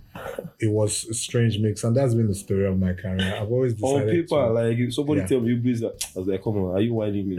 [0.59, 1.83] it was a strange mix.
[1.83, 3.35] And that's been the story of my career.
[3.41, 4.41] I've always on decided paper.
[4.45, 5.27] to, Like if somebody Yeah.
[5.27, 7.37] tell me you busy, I was like, come on, are you whining me?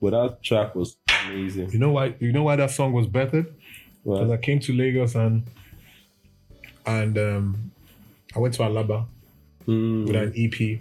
[0.00, 1.70] But that track was amazing.
[1.72, 3.44] you know why you know why that song was better?
[4.04, 4.30] Because?
[4.30, 5.42] I came to Lagos and
[6.86, 7.72] and um
[8.34, 9.06] I went to Alaba
[9.68, 10.06] Mm.
[10.06, 10.80] with an EP.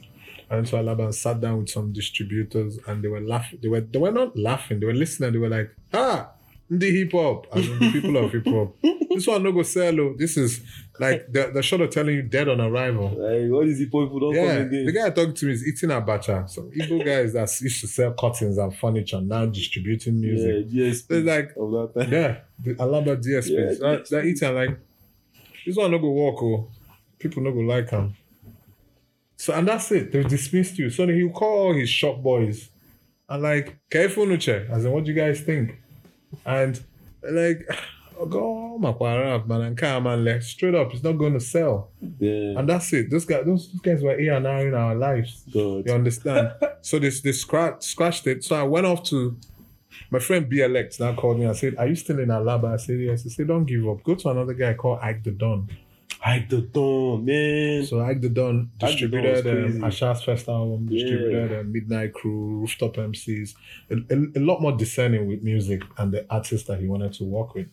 [0.50, 3.60] I went to Alaba and sat down with some distributors and they were laughing.
[3.62, 6.32] They were they were not laughing, they were listening, they were like, ah,
[6.70, 7.48] the hip hop.
[7.54, 8.76] I mean, the people of hip hop.
[9.10, 10.00] This one no go sell.
[10.00, 10.14] oh.
[10.16, 10.62] This is
[11.00, 13.10] like the the shot of telling you dead on arrival.
[13.10, 14.86] Like, what is the point people don't Yeah, come again?
[14.86, 16.48] the guy talking to me is eating a abacha.
[16.48, 20.68] Some Igbo guys that used to sell curtains and furniture now distributing music.
[20.70, 21.04] Yeah, yes.
[21.10, 22.14] It's like of that time.
[22.14, 23.50] yeah, the Alaba DSPs.
[23.50, 24.80] Yeah, that, that eating like
[25.66, 26.68] this one no go walk oh.
[27.18, 28.16] People no go like him.
[29.40, 30.12] So and that's it.
[30.12, 30.90] They've dismissed you.
[30.90, 32.70] So he'll call all his shop boys
[33.30, 34.70] and like, careful nuche.
[34.70, 35.80] As in what do you guys think?
[36.46, 36.78] And
[37.24, 37.66] like
[38.30, 41.90] go man, and come man, like straight up, it's not going to sell.
[42.20, 42.60] Yeah.
[42.60, 43.10] And that's it.
[43.10, 45.46] Those guys, those, those guys were here and now in our lives.
[45.54, 45.88] God.
[45.88, 46.52] You understand?
[46.82, 48.44] so this they scratch, scratched it.
[48.44, 49.38] So I went off to
[50.12, 52.74] my friend BLX now called me and said, Are you still in Alaba?
[52.74, 53.24] I said, Yes.
[53.24, 54.04] He said, Don't give up.
[54.04, 55.70] Go to another guy called Ike the Don.
[56.24, 57.86] Ike the Don, man.
[57.86, 59.84] So Ike the Don Ike the Don distributed um.
[59.84, 61.04] Asha's first album, Yeah.
[61.04, 63.56] distributed um, Midnight Crew, Rooftop MCs,
[63.90, 67.24] a, a, a lot more discerning with music and the artists that he wanted to
[67.24, 67.68] work with,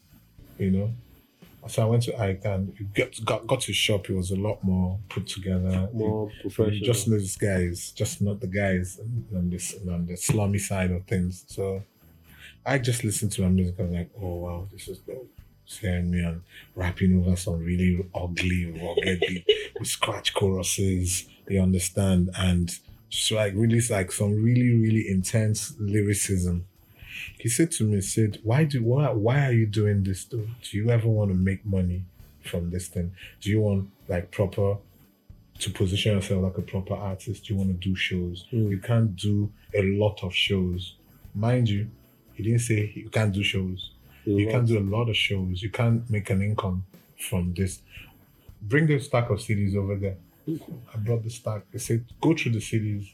[0.59, 0.93] you know.
[1.69, 4.09] So I went to Ike and got, got, got to shop.
[4.09, 5.89] It was a lot more put together.
[5.93, 6.79] More professional.
[6.85, 9.01] just know this guy is just not the guys
[9.35, 11.45] on this on the slummy side of things.
[11.49, 11.83] So
[12.65, 13.75] I just listened to my music.
[13.81, 15.29] I was like, oh wow, this is dope.
[15.83, 16.43] And
[16.75, 19.45] rapping over some really ugly, rugged
[19.79, 21.27] with scratch choruses.
[21.49, 22.77] You understand, and
[23.09, 26.67] just like really like some really really intense lyricism.
[27.39, 30.49] He said to me, he said, why do why why are you doing this though?
[30.63, 32.05] Do you ever want to make money
[32.43, 33.13] from this thing?
[33.41, 34.79] Do you want like proper
[35.59, 38.47] to position yourself like a proper artist, Do you want to do shows.
[38.53, 38.71] Mm.
[38.71, 40.95] You can't do a lot of shows.
[41.35, 41.89] Mind you,
[42.35, 43.93] he didn't say you can't do shows.
[44.27, 44.53] You lot.
[44.53, 45.63] can't do a lot of shows.
[45.63, 46.85] You can't make an income
[47.19, 47.81] from this.
[48.63, 50.17] Bring the stack of CDs over there.
[50.49, 51.63] I brought the stack.
[51.73, 53.13] They said, go through the CDs.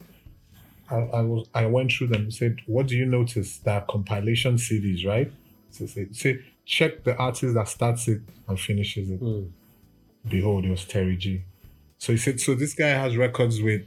[0.91, 2.31] I, I was I went through them.
[2.31, 3.59] Said, what do you notice?
[3.59, 5.31] That compilation CDs, right?
[5.71, 9.51] So say, say check the artist that starts it and finishes it Mm.
[10.29, 11.43] behold, it was Terry G.
[11.99, 13.83] So he said, so this guy has records with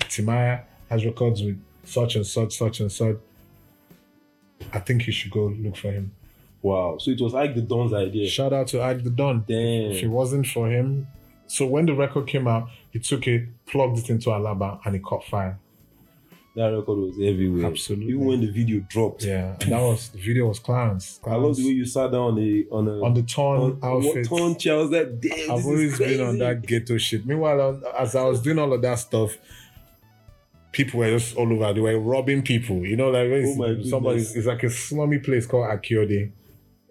[0.00, 3.16] Timaya, has records with such and such, such and such.
[4.72, 6.12] I think you should go look for him.
[6.62, 6.98] Wow.
[6.98, 8.28] So it was like the Don's idea.
[8.28, 9.44] Shout out to Ike the Don.
[9.46, 9.92] Damn.
[9.92, 11.06] If it wasn't for him,
[11.46, 15.02] so when the record came out, he took it, plugged it into Alaba, and it
[15.02, 15.58] caught fire.
[16.56, 17.66] That record was everywhere.
[17.66, 18.08] Absolutely.
[18.08, 19.24] Even when the video dropped.
[19.24, 21.20] Yeah, and that was the video was Clarence.
[21.26, 23.78] I love the way you sat down on the on a on the torn on,
[23.82, 24.30] outfit.
[24.30, 24.74] what torn chair.
[24.74, 27.24] I was like, damn, I've always been on that ghetto shit.
[27.24, 29.38] Meanwhile, as I was doing all of that stuff,
[30.72, 31.72] people were just all over.
[31.72, 32.84] They were robbing people.
[32.84, 36.32] You know, like when Oh somebody, it's like a slummy place called Akiode.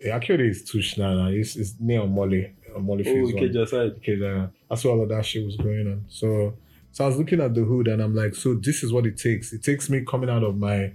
[0.02, 1.14] Yeah, Akiode is Tush now.
[1.14, 1.28] now.
[1.28, 2.54] It's, it's near Molly.
[2.80, 3.28] Molly Oh.
[3.34, 3.92] Ikeja side.
[3.98, 6.06] Okay, uh, that's where all of that shit was going on.
[6.08, 6.54] So,
[6.92, 9.18] so I was looking at the hood and I'm like, so this is what it
[9.18, 9.52] takes.
[9.54, 10.94] It takes me coming out of my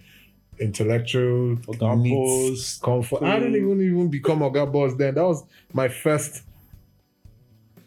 [0.61, 3.23] intellectual Oga needs, Boss, comfort.
[3.25, 5.15] I didn't even even become Oga Boss then.
[5.17, 6.43] That was my first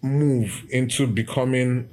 [0.01, 1.89] move into becoming.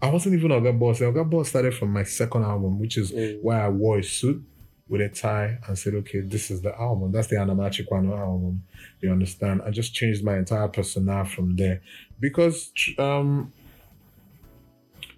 [0.00, 0.98] I wasn't even a Oga Boss.
[1.00, 3.38] Oga Boss started from my second album, which is Oh.
[3.42, 4.42] where I wore a suit
[4.88, 7.12] with a tie and said, okay, this is the album.
[7.12, 8.64] That's the Anamachi Kwano album.
[9.00, 9.62] You understand?
[9.64, 11.80] I just changed my entire persona from there.
[12.20, 13.52] Because um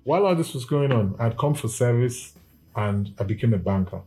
[0.05, 2.35] while all this was going on, I'd come for service
[2.77, 4.03] and I became a banker.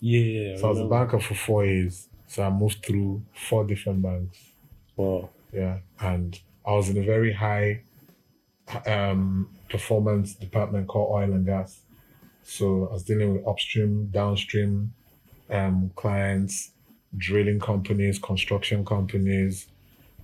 [0.00, 0.56] Yeah.
[0.56, 2.08] So I was a banker for four years.
[2.28, 4.38] So I moved through four different banks.
[4.96, 5.30] Wow.
[5.52, 5.78] Yeah.
[6.00, 7.82] And I was in a very high
[8.86, 11.80] um, performance department called oil and gas.
[12.44, 14.92] So I was dealing with upstream, downstream
[15.50, 16.70] um, clients,
[17.16, 19.68] drilling companies, construction companies.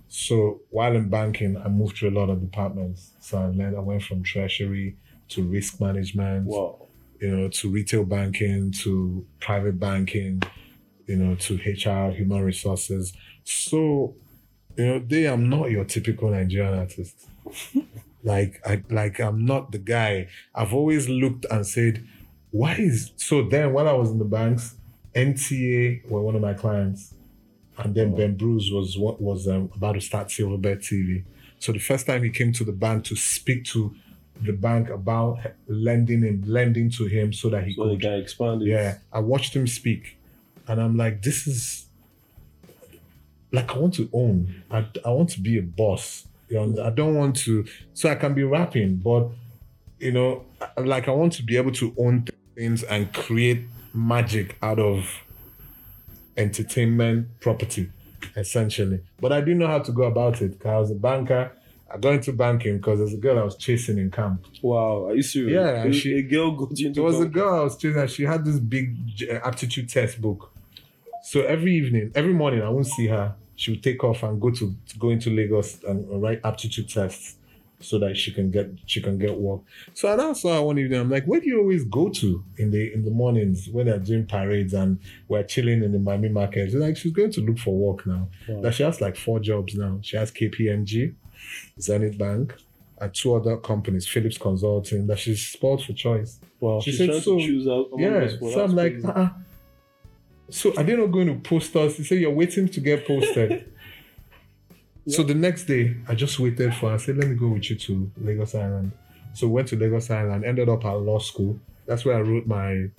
[0.07, 3.11] So while in banking, I moved to a lot of departments.
[3.19, 4.97] So I learned, I went from treasury
[5.29, 6.87] to risk management, Wow.
[7.19, 10.41] you know, to retail banking, to private banking,
[11.05, 13.13] you know, to HR, human resources.
[13.43, 14.15] So,
[14.75, 17.27] you know, they am not your typical Nigerian artist.
[18.23, 20.27] like I like I'm not the guy.
[20.53, 22.05] I've always looked and said,
[22.51, 24.75] why is so then when I was in the banks,
[25.15, 27.13] NTA were one of my clients.
[27.77, 28.13] And then.
[28.15, 31.23] Ben Bruce was what was um, about to start Silverbird TV.
[31.59, 33.95] So the first time he came to the bank to speak to
[34.41, 38.13] the bank about lending and lending to him so that he So the could guy
[38.15, 38.67] expanded.
[38.67, 40.17] yeah, I watched him speak,
[40.67, 41.85] and I'm like, this is
[43.51, 44.63] like I want to own.
[44.69, 46.25] I, I want to be a boss.
[46.49, 47.65] You know, I don't want to.
[47.93, 49.29] So I can be rapping, but
[49.99, 50.45] you know,
[50.77, 53.61] like I want to be able to own things and create
[53.93, 55.05] magic out of
[56.37, 57.91] entertainment property,
[58.35, 59.01] essentially.
[59.19, 61.51] But I didn't know how to go about it because I was a banker.
[61.91, 64.45] I got into banking because there's a girl I was chasing in camp.
[64.61, 65.05] Wow.
[65.07, 65.53] Are you serious?
[65.53, 67.99] Yeah, A, she- a girl got you into There was a girl I was chasing.
[67.99, 68.95] and She had this big
[69.29, 70.51] uh, aptitude test book.
[71.23, 73.33] So every evening, every morning, I won't see her.
[73.59, 77.35] She would take off and go to, to go into Lagos and write aptitude tests
[77.81, 79.61] so that she can get she can get work.
[79.93, 80.97] So I now saw her one evening.
[80.97, 83.99] I'm like, where do you always go to in the in the mornings when they're
[83.99, 86.67] doing parades and we're chilling in the Miami market?
[86.71, 88.29] She's like, she's going to look for work now.
[88.47, 88.61] Wow.
[88.61, 89.99] That she has like four jobs now.
[90.01, 91.15] She has KPMG,
[91.81, 92.55] Zenith Bank,
[93.01, 95.07] and two other companies, Phillips Consulting.
[95.07, 96.39] That she's spoiled for choice.
[96.61, 96.79] Wow.
[96.79, 97.37] She She's said so.
[97.37, 99.29] to choose out Yeah, so I'm like, uh-uh.
[100.49, 101.97] So are they not going to post us?
[101.97, 103.71] He said you're waiting to get posted.
[105.07, 106.89] So the next day, I just waited for.
[106.89, 106.93] her.
[106.93, 108.91] I said, let me go with you to Lagos Island.
[109.33, 110.45] So went to Lagos Island.
[110.45, 111.59] Ended up at law school.
[111.87, 112.89] That's where I wrote my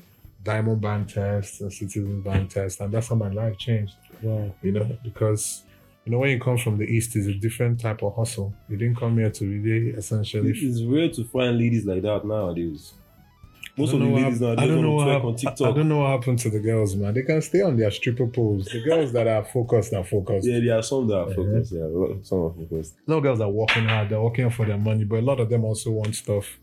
[0.43, 3.95] Diamond Bank test and Citizen Bank test, and that's how my life changed.
[4.23, 4.53] Wow.
[4.63, 5.63] You know, because
[6.05, 8.55] you know when you come from the east, it's a different type of hustle.
[8.69, 12.95] You didn't come here to really essentially It's rare to find ladies like that nowadays.
[13.77, 15.75] Most of the ladies nowadays I don't know what to twerk hap- on I- I
[15.75, 17.15] don't know what happened to the girls, man.
[17.15, 18.67] They can stay on their stripper poles.
[18.67, 20.47] The girls that are focused are focused.
[20.47, 21.35] Yeah, there are some that are Yeah.
[21.37, 21.73] focused.
[21.73, 22.95] Yeah, some are focused.
[23.07, 24.09] No girls are working hard.
[24.11, 26.59] They're working for their money, but a lot of them also want stuff.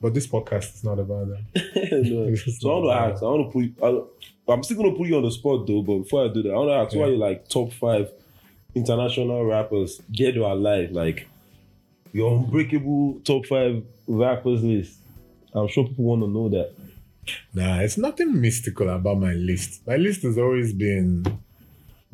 [0.00, 1.42] But this podcast is not about that.
[2.10, 2.34] No.
[2.60, 3.22] So I want to ask.
[3.22, 3.64] I want to put.
[3.64, 4.08] You,
[4.48, 5.82] I, I'm still gonna put you on the spot though.
[5.82, 7.02] But before I do that, I want to ask Yeah.
[7.04, 8.10] are you like top five
[8.74, 10.90] international rappers dead or alive?
[10.92, 11.26] Like
[12.12, 14.98] your unbreakable top five rappers list.
[15.56, 16.72] I'm sure people want to know that.
[17.54, 19.86] Nah, it's nothing mystical about my list.
[19.86, 21.24] My list has always been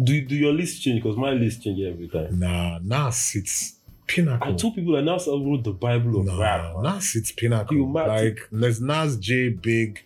[0.02, 1.02] Do do your list change?
[1.02, 2.38] Because my list change every time.
[2.38, 3.76] nah, Nas it's
[4.06, 4.48] pinnacle.
[4.48, 6.74] I told people that Nas wrote the Bible of nah, rap.
[6.74, 6.82] man.
[6.94, 7.76] Nas it's pinnacle.
[7.76, 10.02] You like there's Nas Jay Big.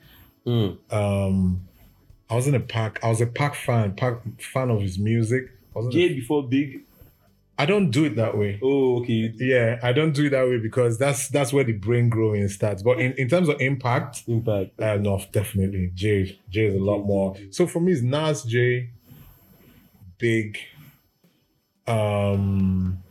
[0.47, 0.79] Mm.
[0.93, 1.61] Um
[2.29, 2.99] I was in a Pac.
[3.05, 5.51] I was a Pac fan, Pac fan of his music.
[5.75, 6.83] Wasn't a Jay before Big.
[7.59, 8.61] I don't do it that way.
[8.63, 9.33] Oh, okay.
[9.37, 12.83] Yeah, I don't do it that way because that's that's where the brain growing starts.
[12.83, 14.79] But in, in terms of impact, Impact.
[14.81, 16.39] uh, no, definitely Jay.
[16.51, 17.35] Jay is a lot more.
[17.51, 18.91] So for me, it's Nas, Jay,
[20.19, 20.59] Big.
[21.87, 23.03] Um,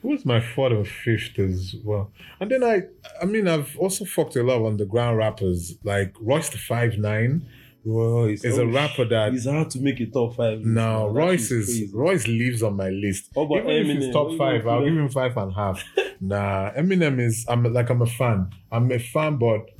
[0.00, 2.10] who's my fourth and fifth as well?
[2.40, 2.82] And then I,
[3.20, 7.46] I mean, I've also fucked a lot of underground rappers like Royce the Five Nine.
[7.90, 10.60] Well, it's Is a rapper that He's hard to make a top five.
[10.60, 11.08] no.
[11.08, 11.90] Royce is crazy.
[11.94, 13.30] Royce lives on my list.
[13.34, 14.98] About Even if he's top five, I'll give him?
[15.04, 15.82] him five and a half.
[16.20, 18.52] nah, Eminem is I'm like I'm a fan.
[18.70, 19.70] I'm a fan, but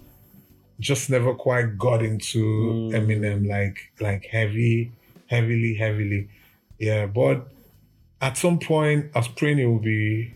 [0.80, 2.92] just never quite got into Mm.
[2.98, 4.92] Eminem like like heavy,
[5.26, 6.28] heavily, heavily.
[6.78, 7.46] Yeah, but
[8.22, 10.32] at some point I was praying it would be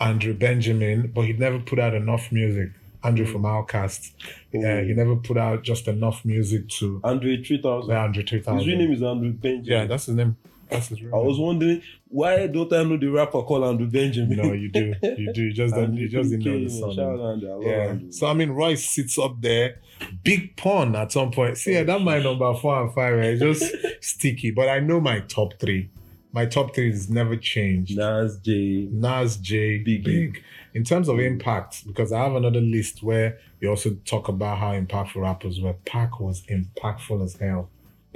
[0.00, 2.70] Andrew Benjamin, but he never put out enough music.
[3.04, 4.12] Andrew from OutKast.
[4.52, 4.84] Yeah, Oh.
[4.84, 7.88] he never put out just enough music to Andrew 3000.
[7.88, 9.64] the Andrew His real name is Andrew Benjamin.
[9.64, 10.36] Yeah, that's his name.
[10.70, 14.36] That's his real I was wondering why don't I know the rapper called Andrew Benjamin?
[14.38, 14.94] No, you do.
[15.02, 15.44] You do.
[15.44, 15.94] You just don't.
[15.94, 16.94] You just didn't know the song.
[16.94, 17.62] Shout out Andrew.
[17.62, 17.88] I Yeah.
[17.90, 18.12] Andrew.
[18.12, 19.80] So I mean, Royce sits up there,
[20.22, 21.58] big pun at some point.
[21.58, 23.38] See, yeah, that my number four and five, right?
[23.38, 23.64] Just
[24.00, 24.50] sticky.
[24.50, 25.90] But I know my top three.
[26.34, 27.96] My top three has never changed.
[27.98, 28.88] Nas Jay.
[28.90, 30.04] Nas, Jay, Big.
[30.04, 30.42] Big.
[30.74, 34.72] In terms of impact, because I have another list where you also talk about how
[34.72, 35.74] impactful rappers were.
[35.84, 37.68] Pac was impactful as hell.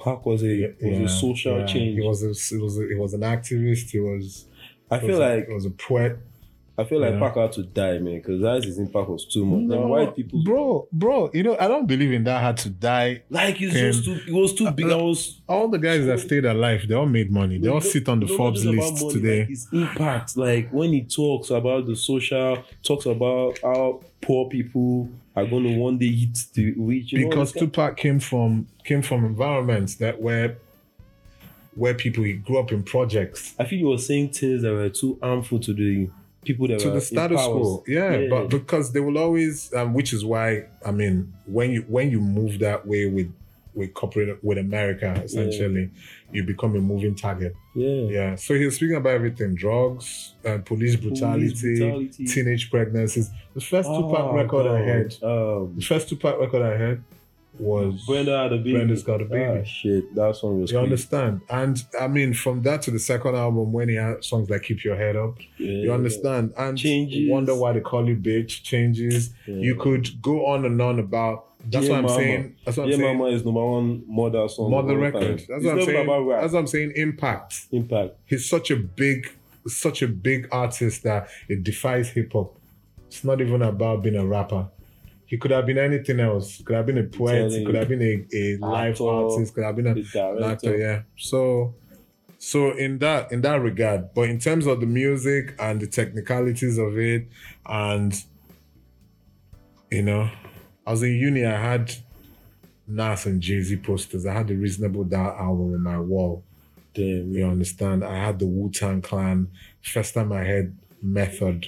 [0.03, 1.67] Pac was a was a social yeah.
[1.67, 1.99] change.
[1.99, 3.91] He was a, he was a, he was an activist.
[3.91, 4.47] He was
[4.91, 6.19] I feel was like he was a poet.
[6.79, 7.21] I feel like Yeah.
[7.21, 9.63] Pac had to die, man, because that's his impact was too much.
[9.63, 13.23] No, white people, bro, bro, you know, I don't believe in that had to die.
[13.31, 14.87] like it's just um, too, it was too big.
[14.87, 17.59] Uh, I was All the guys that stayed alive, they all made money.
[17.59, 19.39] They all sit on the Forbes list money, today.
[19.41, 25.09] Like his impact, like when he talks about the social, talks about how poor people
[25.35, 27.13] are going to one day hit the rich.
[27.13, 30.59] Know, because this Tupac came from came from environments that where
[31.75, 34.89] where people he grew up in projects I feel he was saying things that were
[34.89, 36.09] too harmful to the
[36.47, 37.79] people that to the status quo.
[37.79, 37.89] powers.
[37.89, 42.11] Yeah, but because they will always, um, which is why I mean, when you when
[42.11, 43.33] you move that way with
[43.75, 45.91] with corporate with America, essentially,
[46.33, 47.55] you become a moving target.
[47.75, 48.35] yeah, Yeah.
[48.37, 52.25] So he was speaking about everything: drugs, uh, police brutality, Police brutality.
[52.27, 53.29] teenage pregnancies.
[53.55, 54.89] The first Tupac Oh, record I God.
[54.89, 57.03] had, Um, the first Tupac record I had
[57.59, 58.73] was Brenda had a baby.
[58.75, 59.61] Brenda's Got a Baby.
[59.61, 60.71] Ah, shit, that song was.
[60.71, 60.85] You crazy.
[60.85, 61.41] understand?
[61.51, 64.85] And I mean, from that to the second album, when he had songs like "Keep
[64.85, 66.53] Your Head Up," Yeah, you understand?
[66.59, 67.31] And Changes.
[67.31, 68.63] wonder why they call you bitch.
[68.63, 69.31] Changes.
[69.47, 69.57] yeah.
[69.57, 71.45] You could go on and on about.
[71.69, 72.17] That's Dear what I'm Mama.
[72.17, 72.57] saying.
[72.65, 73.19] That's what I'm Yeah, saying.
[73.19, 74.71] Mama is number one mother song.
[74.71, 75.21] Mother record.
[75.21, 75.31] time.
[75.33, 76.05] That's It's what I'm saying.
[76.05, 76.41] About rap.
[76.43, 76.93] That's what I'm saying.
[76.95, 77.67] Impact.
[77.73, 78.15] Impact.
[78.27, 79.33] He's such a big,
[79.67, 82.57] such a big artist that it defies hip hop.
[83.09, 84.69] It's not even about being a rapper.
[85.27, 86.63] He could have been anything else.
[86.63, 87.51] Could have been a poet.
[87.51, 89.55] He could have been a, a live artist.
[89.55, 91.75] Could have been a actor yeah so
[92.39, 96.79] so in that in that regard but in terms of the music and the technicalities
[96.79, 97.27] of it
[97.67, 98.25] and
[99.91, 100.29] you know
[100.87, 101.93] i was in uni i had
[102.87, 106.45] nas and jay-z posters i had the reasonable doubt album on my wall
[106.95, 107.33] Damn.
[107.33, 109.49] you understand i had the wu-tang clan
[109.83, 111.67] first time i heard method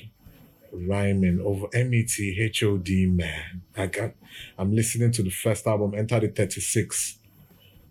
[0.73, 3.63] rhyming over m-e-t-h-o-d man.
[3.77, 4.13] I got
[4.59, 7.19] i'm listening to the first album enter the 36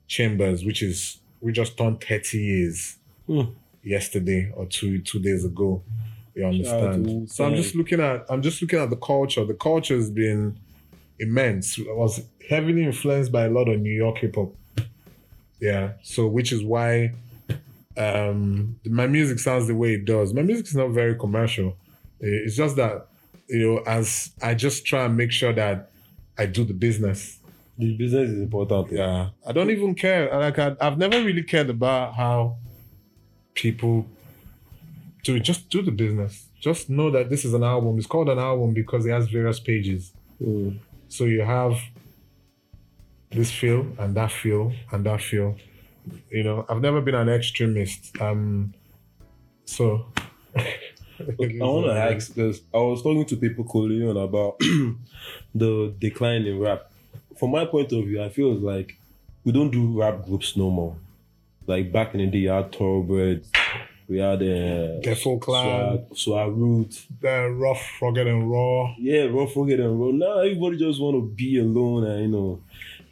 [0.07, 2.95] chambers which is we just turned 30 years
[3.27, 3.41] Hmm.
[3.83, 5.83] yesterday or two two days ago.
[6.33, 7.31] You Shout out to understand?
[7.31, 9.43] So i'm just looking at i'm just looking at the culture.
[9.43, 10.57] The culture has been
[11.19, 11.77] immense.
[11.79, 14.53] I was heavily influenced by a lot of new york hip-hop
[15.59, 15.93] yeah.
[16.03, 17.13] So which is why
[17.97, 20.33] um my music sounds the way it does.
[20.33, 21.75] My music is not very commercial
[22.19, 23.07] it's just that
[23.47, 25.89] you know as i just try and make sure that
[26.37, 27.39] i do the business.
[27.79, 28.91] The business is important.
[28.91, 29.29] yeah.
[29.47, 30.35] I don't even care.
[30.35, 32.57] Like I, i've never really cared about how
[33.53, 34.07] people
[35.23, 36.47] do just do the business.
[36.59, 37.97] Just know that this is an album.
[37.97, 40.11] It's called an album because it has various pages.
[40.41, 40.79] Mm.
[41.07, 41.79] so you have
[43.31, 45.55] this feel and that feel and that feel.
[46.31, 48.19] You know i've never been an extremist.
[48.19, 48.73] Um
[49.65, 50.07] so
[51.19, 51.23] I
[51.65, 54.59] want to ask because I was talking to people calling on about
[55.55, 56.91] the decline in rap.
[57.39, 58.97] From my point of view, I feel like
[59.43, 60.95] we don't do rap groups no more.
[61.65, 63.49] Like back in the day, you had Thoroughbreds,
[64.07, 66.05] we had uh, Defo Clan.
[66.15, 67.05] Swag Root.
[67.19, 70.11] the rough rugged and raw Yeah, Rough Forget and Raw.
[70.11, 72.61] Now everybody just want to be alone and you know.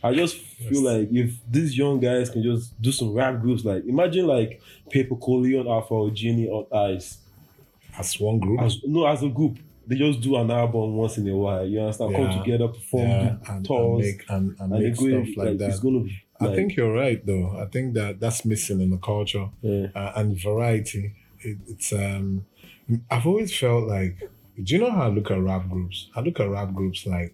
[0.03, 0.93] I just feel Yes.
[0.99, 5.19] like if these young guys can just do some rap groups, like imagine like Payper
[5.19, 7.17] Corleone, Alpha Ojini or Ice.
[7.97, 11.27] As one group As, no, as a group, they just do an album once in
[11.29, 11.65] a while.
[11.65, 12.11] You understand?
[12.11, 12.17] Yeah.
[12.17, 15.83] Come together, perform, yeah, and, and make and, and and make stuff like, It's that
[15.83, 16.21] gonna be.
[16.39, 19.87] Like, i think you're right though i think that that's missing in the culture yeah.
[19.95, 21.13] uh, and variety.
[21.39, 22.45] It, it's um,
[23.09, 24.19] I've always felt like,
[24.61, 26.09] do you know how I look at rap groups?
[26.15, 27.33] I look at rap groups like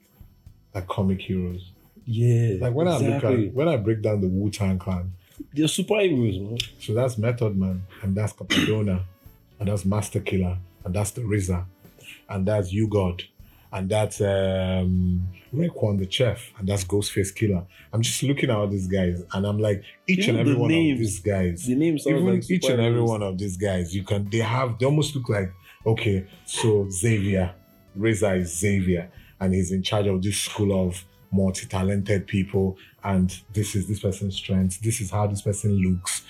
[0.73, 1.71] like comic heroes.
[2.05, 5.13] yeah, Like when I look at when I break down the Wu Tang Clan,
[5.53, 6.57] they're superheroes, man.
[6.79, 9.03] so that's Method Man, and that's Cappadonna,
[9.61, 11.63] and that's Masta Killa, and that's the RZA,
[12.29, 13.21] and that's U-God,
[13.71, 17.65] and that's um Raekwon the Chef, and that's Ghostface Killah.
[17.93, 20.59] I'm just looking at all these guys, and I'm like, each Even and every the
[20.59, 20.93] one names.
[20.93, 23.95] of these guys The name sounds even like each and every one of these guys,
[23.95, 25.51] you can they have they almost look like
[25.85, 27.53] okay, so Xavier,
[27.97, 33.75] RZA is Xavier, and he's in charge of this school of multi-talented people, and this
[33.75, 36.23] is this person's strength, this is how this person looks.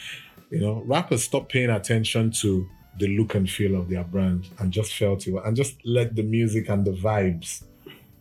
[0.50, 2.68] You know, rappers stop paying attention to
[3.00, 6.24] the look and feel of their brand and just felt it and just let the
[6.24, 7.64] music and the vibes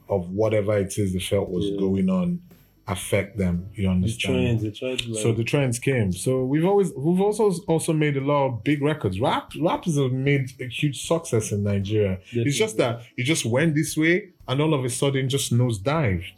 [0.08, 1.78] of whatever it is they felt was Yeah.
[1.78, 2.40] going on
[2.88, 3.68] affect them.
[3.74, 4.60] You understand?
[4.60, 5.22] The trends, try to like.
[5.22, 6.12] So the trends came.
[6.12, 9.20] So we've always we've also also made a lot of big records.
[9.20, 12.18] Rap rappers have made a huge success in Nigeria.
[12.32, 16.32] It's just that it just went this way and all of a sudden just nosedived.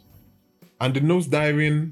[0.79, 1.91] And the nosediving,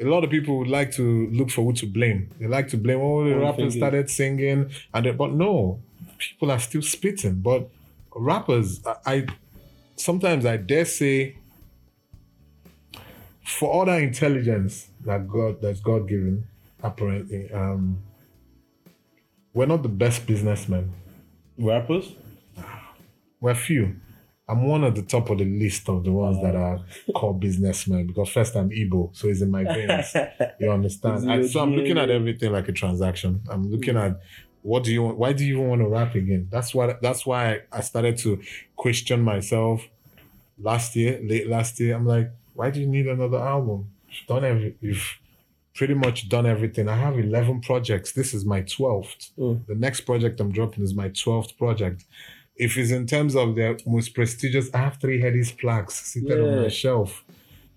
[0.00, 2.30] a lot of people would like to look for who to blame.
[2.38, 5.80] They like to blame, oh, the rappers started singing, and they, but no,
[6.18, 7.40] people are still spitting.
[7.40, 7.68] But
[8.14, 9.26] rappers, I, I
[9.96, 11.36] sometimes I dare say,
[13.44, 16.46] for all that intelligence that God that's God given,
[16.82, 17.98] apparently, um,
[19.52, 20.92] we're not the best businessmen.
[21.58, 22.12] rappers.
[23.40, 23.96] we're few.
[24.48, 26.80] I'm one at the top of the list of the ones that are
[27.14, 30.14] called businessmen because first I'm Igbo, so it's in my veins.
[30.60, 31.30] You understand?
[31.30, 33.42] I, so I'm looking at everything like a transaction.
[33.50, 34.18] I'm looking at
[34.62, 35.18] what do you want?
[35.18, 36.48] Why do you even want to rap again?
[36.50, 37.00] That's what.
[37.02, 38.40] That's why I started to
[38.76, 39.82] question myself
[40.58, 41.94] last year, late last year.
[41.94, 43.90] I'm like, why do you need another album?
[44.08, 44.76] You've done every.
[44.80, 45.18] You've
[45.74, 46.88] pretty much done everything.
[46.88, 48.10] I have 11 projects.
[48.12, 49.30] This is my 12th.
[49.38, 49.64] Mm.
[49.66, 52.04] The next project I'm dropping is my 12th project.
[52.58, 56.54] If it's in terms of the most prestigious, I have three Headies plaques seated on
[56.54, 56.60] Yeah.
[56.62, 57.24] my shelf.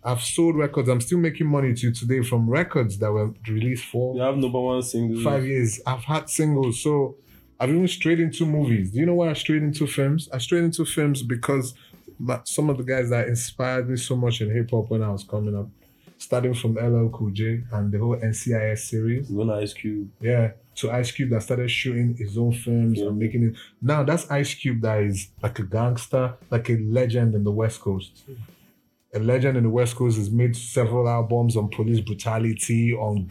[0.03, 0.89] I've sold records.
[0.89, 4.59] I'm still making money to today from records that were released for You have number
[4.59, 5.21] one single.
[5.21, 5.79] five years.
[5.85, 6.81] I've had singles.
[6.81, 7.17] So
[7.59, 8.89] I've even strayed into movies.
[8.91, 10.27] Do you know why I strayed into films?
[10.33, 11.75] I strayed into films because
[12.17, 15.09] my, some of the guys that inspired me so much in hip hop when I
[15.11, 15.69] was coming up,
[16.17, 19.29] starting from LL Cool J and the whole NCIS series.
[19.29, 20.09] One Ice Cube.
[20.19, 23.07] Yeah, to Ice Cube that started shooting his own films Yeah.
[23.07, 23.55] and making it.
[23.81, 27.79] Now that's Ice Cube that is like a gangster, like a legend in the West
[27.81, 28.23] Coast.
[29.13, 33.27] A legend in the West Coast has made several albums on police brutality, on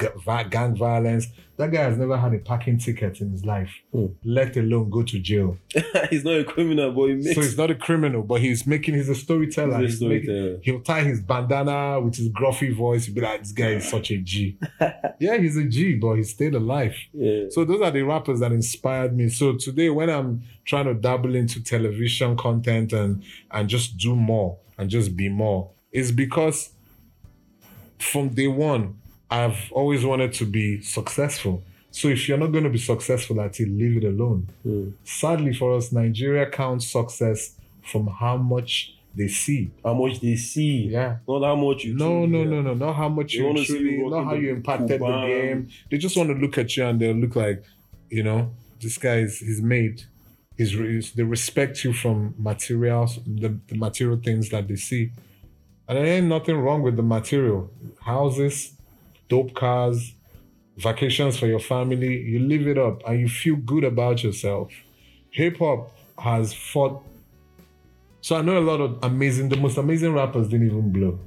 [0.51, 1.26] gang violence.
[1.57, 4.07] That guy has never had a parking ticket in his life, Hmm.
[4.22, 5.57] let alone go to jail.
[6.11, 7.35] he's not a criminal, but he makes.
[7.35, 8.95] So he's not a criminal, but he's making.
[8.95, 9.78] He's a storyteller.
[9.81, 13.07] He's a making- he'll tie his bandana with his gruffy voice.
[13.07, 14.59] He'll be like, "This guy is such a G."
[15.18, 16.95] yeah, he's a G, but he stayed alive.
[17.14, 17.45] yeah.
[17.51, 19.28] So those are the rappers that inspired me.
[19.31, 24.59] So today, when I'm trying to dabble into television content and and just do more
[24.81, 26.70] and just be more, it's because
[27.99, 28.99] from day one,
[29.31, 31.62] I've always wanted to be successful.
[31.91, 34.49] So if you're not going to be successful at it, leave it alone.
[34.66, 34.95] Mm.
[35.05, 39.70] Sadly for us, Nigeria counts success from how much they see.
[39.85, 40.89] How much they see.
[40.89, 41.16] Yeah.
[41.28, 41.95] Not how much you.
[41.95, 42.51] No, no, get.
[42.51, 45.68] no, no, not how much They you truly, you not how you impacted the game.
[45.91, 47.64] They just want to look at you and they'll look like,
[48.09, 50.05] you know, this guy is he's made.
[50.61, 55.13] Re- they respect you from materials, the, the material things that they see,
[55.89, 57.71] and there ain't nothing wrong with the material.
[58.01, 58.75] Houses,
[59.29, 60.15] dope cars,
[60.77, 62.21] vacations for your family.
[62.23, 64.73] You live it up and you feel good about yourself.
[65.31, 67.03] Hip hop has fought.
[68.21, 71.19] So I know a lot of amazing, the most amazing rappers didn't even blow.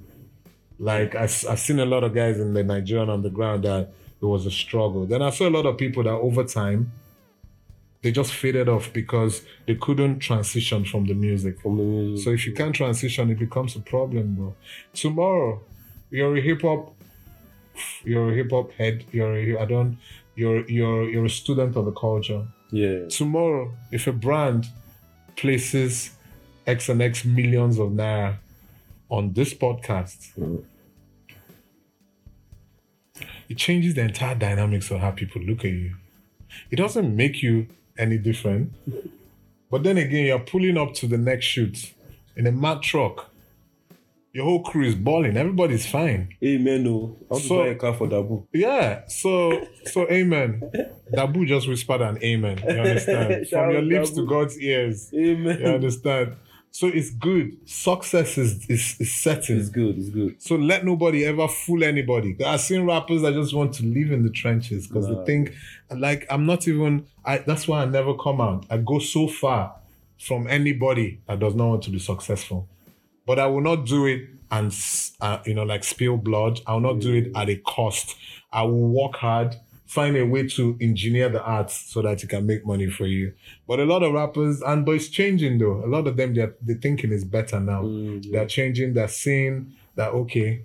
[0.79, 4.45] Like I, have seen a lot of guys in the Nigerian underground that it was
[4.45, 5.05] a struggle.
[5.05, 6.91] Then I saw a lot of people that over time
[8.03, 11.59] they just faded off because they couldn't transition from the music.
[11.61, 12.23] From the music.
[12.23, 14.53] So if you can't transition, it becomes a problem, bro.
[14.93, 15.61] Tomorrow,
[16.11, 16.93] you're a hip hop,
[18.03, 19.05] you're a hip hop head.
[19.11, 19.97] You're a, I don't,
[20.35, 22.45] you're you're you're a student of the culture.
[22.71, 23.07] yeah.
[23.07, 24.67] Tomorrow, if a brand
[25.35, 26.11] places
[26.67, 28.35] X and X millions of naira
[29.09, 30.63] on this podcast, Mhm.
[33.49, 35.95] it changes the entire dynamics of how people look at you.
[36.71, 37.67] It doesn't make you
[37.97, 38.71] any different.
[39.69, 41.93] But then again, you're pulling up to the next shoot
[42.35, 43.29] in a mad truck.
[44.33, 45.37] Your whole crew is balling.
[45.37, 46.29] Everybody's fine.
[46.43, 46.83] Amen.
[46.83, 47.15] No.
[47.29, 48.47] I want So- buy a car for Dabu.
[48.51, 49.05] Yeah.
[49.07, 50.61] So so amen.
[51.13, 52.57] Dabu just whispered an amen.
[52.63, 53.47] You understand?
[53.49, 55.11] From your lips to God's ears.
[55.13, 55.59] Amen.
[55.59, 56.35] You understand?
[56.75, 57.55] So it's good.
[57.69, 59.59] Success is is, is certain.
[59.59, 59.95] It's good.
[59.95, 60.41] It's good.
[60.41, 62.35] So let nobody ever fool anybody.
[62.43, 65.19] I've seen rappers that just want to live in the trenches because Nah.
[65.19, 65.53] they think,
[65.95, 67.05] like, I'm not even.
[67.23, 68.65] I that's why I never come out.
[68.71, 69.75] I go so far
[70.19, 72.67] from anybody that does not want to be successful,
[73.27, 74.75] but I will not do it and
[75.21, 76.59] uh, you know like spill blood.
[76.65, 78.17] I will not do it at a cost.
[78.51, 79.57] I will work hard,
[79.93, 83.33] find a way to engineer the arts so that you can make money for you.
[83.67, 85.85] But a lot of rappers, and but it's changing though.
[85.85, 87.83] A lot of them, they're the thinking is better now.
[87.83, 88.31] Mm, yeah.
[88.31, 88.93] They're changing.
[88.93, 90.63] They're seeing that okay.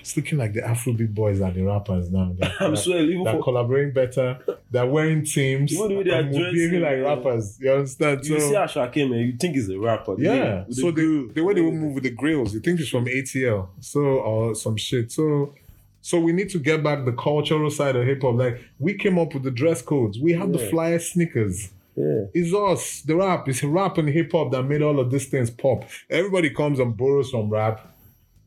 [0.00, 2.32] It's looking like the Afrobeat boys are the rappers now.
[2.38, 3.06] They're, I'm they're.
[3.24, 4.38] They're for, collaborating better.
[4.70, 5.72] They're wearing teams.
[5.72, 7.58] Even the way they are and behaving like rappers.
[7.60, 8.24] You understand?
[8.24, 10.14] you So- see Asake, man, you think he's a rapper.
[10.16, 10.64] Yeah.
[10.70, 13.06] So the the, the way they will move with the grills, you think it's from
[13.06, 13.68] ATL.
[13.80, 15.10] So or some shit.
[15.10, 15.54] So
[16.02, 18.36] so we need to get back the cultural side of hip hop.
[18.36, 20.18] Like we came up with the dress codes.
[20.18, 20.70] We had the Yeah.
[20.70, 21.70] flyer sneakers.
[21.96, 22.24] Yeah.
[22.32, 23.48] It's us, the rap.
[23.48, 25.84] It's rap and hip hop that made all of these things pop.
[26.08, 27.94] Everybody comes and borrows from rap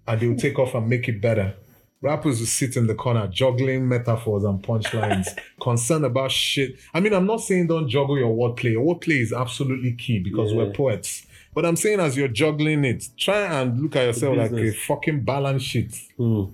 [0.07, 1.53] and they'll take off and make it better.
[2.01, 5.27] Rappers will sit in the corner juggling metaphors and punchlines,
[5.61, 6.75] concerned about shit.
[6.93, 8.73] I mean, I'm not saying don't juggle your wordplay.
[8.73, 10.57] Your wordplay is absolutely key because Yeah.
[10.57, 11.25] we're poets.
[11.53, 15.21] But I'm saying as you're juggling it, try and look at yourself like a fucking
[15.21, 15.91] balance sheet.
[16.19, 16.51] Mm.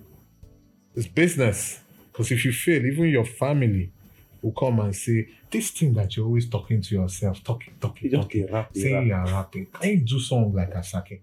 [0.94, 1.80] It's business.
[2.12, 3.90] Because if you fail, even your family
[4.42, 8.28] will come and say, This thing that you're always talking to yourself, talking, talking, talking,
[8.44, 9.26] keep rapping, saying rap.
[9.26, 9.66] you're rapping.
[9.66, 11.20] Can you do something like Asake?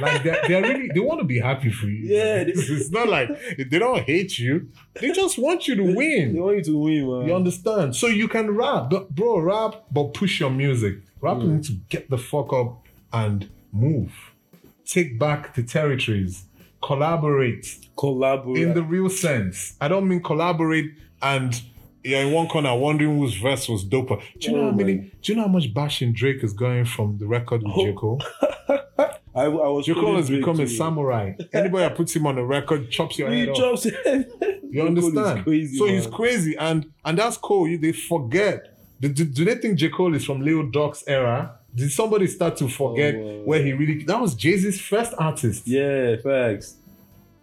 [0.00, 2.14] Like they're, they're really they want to be happy for you.
[2.16, 4.68] Yeah, they- it's, it's not like they don't hate you.
[5.00, 6.34] They just want you to win.
[6.34, 7.28] They want you to win, man.
[7.28, 7.94] You understand?
[7.94, 10.98] So you can rap, but bro, rap, but push your music.
[11.20, 11.52] Rappers Mm.
[11.54, 14.12] need to get the fuck up and move.
[14.84, 16.44] Take back the territories.
[16.84, 17.66] Collaborate
[17.96, 18.62] Collaborate.
[18.62, 19.76] in the real sense.
[19.80, 20.90] I don't mean collaborate
[21.22, 21.60] and
[22.02, 24.20] you're in one corner wondering whose verse was doper.
[24.38, 24.94] Do you know Oh, how many?
[24.96, 25.10] man.
[25.22, 27.92] Do you know how much bashing Drake is going from the record with Oh, J
[27.94, 28.22] Cole?
[29.36, 31.32] I, I was J Cole has become a samurai.
[31.52, 33.56] Anybody that puts him on a record chops your He head off.
[33.58, 33.86] drops.
[34.74, 35.44] You understand?
[35.44, 35.94] Crazy, so man.
[35.94, 37.68] he's crazy, and and that's cool.
[37.68, 38.76] You- They forget.
[39.00, 41.58] Do, do, do they think J Cole is from Lil Doc's era?
[41.74, 44.04] Did somebody start to forget Oh, where he really?
[44.04, 45.66] That was Jay Z's first artist.
[45.66, 46.76] Yeah, facts.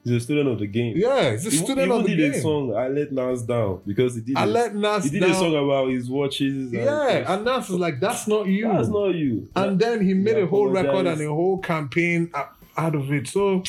[0.03, 0.93] He's a student of the game.
[0.97, 2.17] yeah, he's a He student even of the game.
[2.17, 5.03] He did a song, I Let Nas Down, because he did, I a, let Nas
[5.03, 5.29] he did down.
[5.31, 6.73] a song about his watches.
[6.73, 8.67] and- yeah, and Nas was like, that's not you.
[8.67, 9.47] That's not you.
[9.55, 12.31] and then he made He a whole record and a whole campaign
[12.75, 13.27] out of it.
[13.27, 13.61] So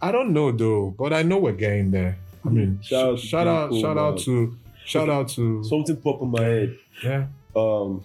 [0.00, 2.18] I don't know though, but I know we're getting there.
[2.44, 6.30] I mean, Shout out shout out, shout out to, shout out to, Something popped in
[6.30, 6.78] my head.
[7.02, 7.26] yeah.
[7.56, 8.04] Um,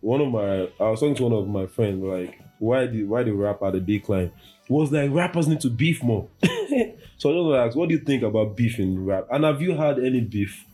[0.00, 3.22] one of my, I was talking to one of my friends, like, why did why
[3.22, 4.32] the rap at the decline?
[4.68, 6.28] Was like rappers need to beef more.
[6.42, 9.26] so I just want ask, what do you think about beef in rap?
[9.30, 10.64] And have you had any beef,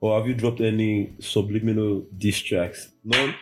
[0.00, 2.90] or have you dropped any subliminal diss tracks?
[3.04, 3.34] None.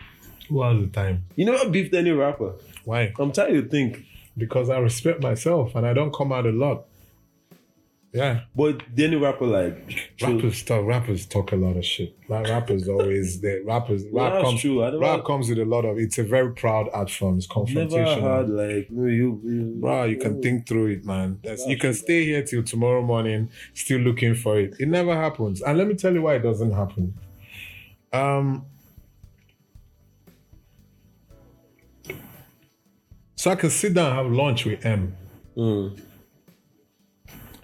[0.53, 1.25] All the time.
[1.37, 2.55] You never beefed any rapper.
[2.85, 3.13] Why?
[3.19, 4.07] I'm trying to think.
[4.37, 6.87] Because I respect myself and I don't come out a lot.
[8.13, 8.41] Yeah.
[8.57, 12.17] But then the rapper like true- Rappers talk rappers talk a lot of shit.
[12.29, 15.01] Like rappers always they rappers Well, rap comes true.
[15.01, 17.39] Rap comes with a lot of it's a very proud art form.
[17.39, 18.03] It's confrontation.
[18.05, 21.39] never had like you, you, you Bro, you can think through it, man.
[21.45, 24.75] That's, you can stay here till tomorrow morning, still looking for it.
[24.81, 25.63] It never happens.
[25.63, 27.15] And let me tell you why it doesn't happen.
[28.13, 28.67] Um,
[33.37, 35.13] so I can sit down and have lunch with MI.
[35.57, 36.01] Mm.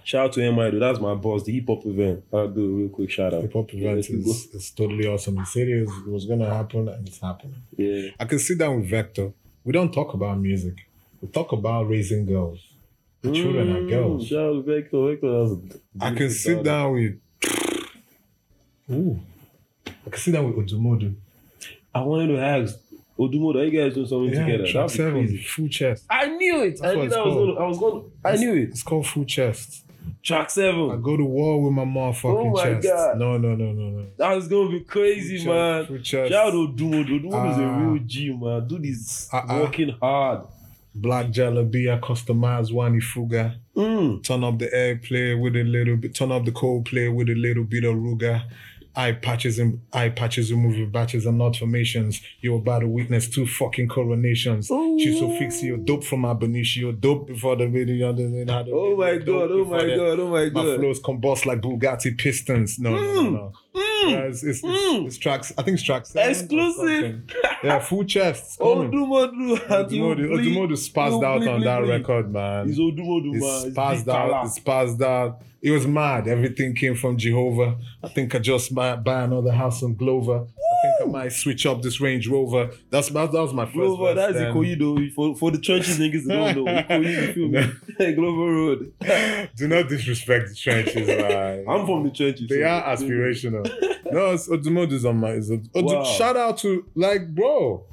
[0.07, 0.79] Shout out to MI though.
[0.79, 2.23] That's my boss, the hip hop event.
[2.31, 3.41] I'll do a real quick shout out.
[3.41, 5.35] The pop event Let's is, is totally awesome.
[5.37, 7.61] He said it was, it was going to happen and it's happening.
[7.75, 8.11] Yeah.
[8.17, 9.33] I can sit down with Vector.
[9.65, 10.75] We don't talk about music.
[11.21, 12.59] We talk about raising girls.
[13.21, 14.27] The children are Mm, girls.
[14.27, 15.07] Shout out to Vector.
[15.09, 16.63] Vector has a I can sit daughter.
[16.63, 17.19] down with.
[18.91, 19.19] Ooh.
[20.05, 21.15] I can sit down with Odumodu.
[21.93, 22.77] I wanted to ask
[23.19, 24.67] Odumodu, are you guys doing something Yeah, together?
[24.71, 26.05] track seven, full chest.
[26.09, 26.79] I knew it.
[26.81, 28.69] I knew it's that was gonna, I was going I knew it.
[28.69, 29.83] It's called full chest.
[30.23, 30.91] Track seven.
[30.91, 32.83] I go to war with my motherfucking Oh my chest.
[32.87, 33.17] God.
[33.19, 34.05] No, no, no, no, no.
[34.17, 35.81] That's gonna be crazy, Full man.
[35.81, 36.31] chest, full chest.
[36.31, 37.21] Shout out to Odumodu.
[37.21, 37.79] Odumodu is a Ah.
[37.79, 38.67] real G, man.
[38.67, 39.59] Dude is Uh-uh.
[39.61, 40.41] working hard.
[40.95, 43.55] Black Jalabia, customized Wani Fuga.
[43.75, 44.23] Mm.
[44.23, 46.15] Turn up the airplay with a little bit.
[46.15, 48.41] Turn up the cold play with a little bit of Ruga.
[48.97, 52.19] Eye patches and eye patches and movie batches and not formations.
[52.41, 54.67] You're about to witness two fucking coronations.
[54.67, 56.77] She's so fix you're dope from Abonishi.
[56.77, 58.09] You're dope before the video.
[58.09, 60.79] Oh my god, oh my god, oh my My god.
[60.79, 62.79] flows combust like Bugatti pistons.
[62.79, 63.15] No, no, hmm.
[63.15, 63.53] no, no.
[63.77, 64.11] Mm.
[64.11, 65.05] Yeah, it's, it's, it's, Mm.
[65.07, 65.53] it's tracks.
[65.57, 66.13] I think it's tracks.
[66.15, 67.21] Exclusive.
[67.63, 68.43] Yeah, full chest.
[68.45, 68.91] It's coming.
[68.91, 69.57] Odumodu.
[69.57, 72.67] Odumodu, Odumodu spazzed you out on that record, man.
[72.67, 73.63] He's Odumodu, It's man.
[73.65, 74.45] He's spazzed big out.
[74.45, 75.41] It's spazzed out.
[75.61, 76.27] It was mad.
[76.27, 77.77] Everything came from Jehovah.
[78.03, 80.45] I think I just might buy another house on Glover.
[80.77, 82.69] I think I might switch up this Range Rover.
[82.89, 83.97] That's that, that was my first.
[83.99, 84.53] Verse that's then.
[84.53, 85.13] Ikoyi.
[85.13, 86.71] For, for the churches niggas don't know.
[86.71, 88.13] Ikoyi, you feel me?
[88.15, 88.93] Glover Road.
[89.55, 91.65] Do not disrespect the trenches, man.
[91.67, 92.47] I'm from the churches.
[92.47, 93.63] They so- are aspirational.
[94.11, 95.29] no, it's Odumodu's on my.
[95.31, 96.03] It's Odu- Wow.
[96.03, 97.83] Shout out to like, bro.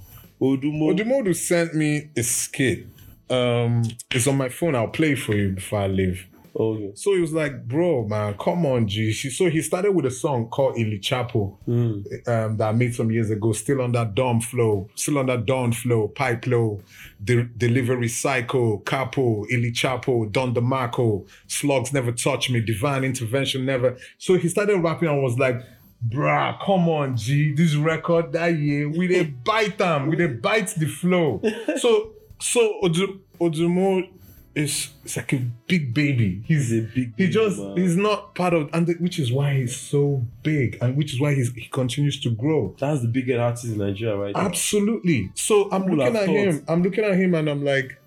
[0.40, 0.98] Odumodu.
[0.98, 2.86] Odumodu sent me a skit.
[3.30, 4.74] Um, it's on my phone.
[4.74, 6.26] I'll play for you before I leave.
[6.56, 6.92] Okay.
[6.94, 9.12] So he was like, bro, man, come on, G.
[9.12, 12.28] So he started with a song called Ili Chapo Mm.
[12.28, 15.46] um, that I made some years ago, still on that Dawn flow, still on that
[15.46, 16.80] Dawn flow, pipe low,
[17.22, 23.96] de- delivery cycle, capo, Ili Chapo, Don DeMarco, slugs never touch me, divine intervention never.
[24.18, 25.60] So he started rapping and was like,
[26.08, 30.68] bruh, come on, G, this record that year, we did bite them, we did bite
[30.76, 31.40] the flow.
[31.78, 34.06] So, so Odu- Odumo
[34.54, 36.42] is it's like a big baby.
[36.46, 37.76] He's a big he dude, just man.
[37.76, 41.20] he's not part of and the, which is why he's so big and which is
[41.20, 44.40] why he's, he continues to grow That's the biggest artist in Nigeria right now.
[44.42, 46.28] absolutely so i'm looking at thought?
[46.28, 48.00] him i'm looking at him and i'm like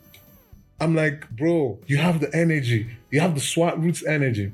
[0.80, 4.52] i'm like bro you have the energy you have the swat roots energy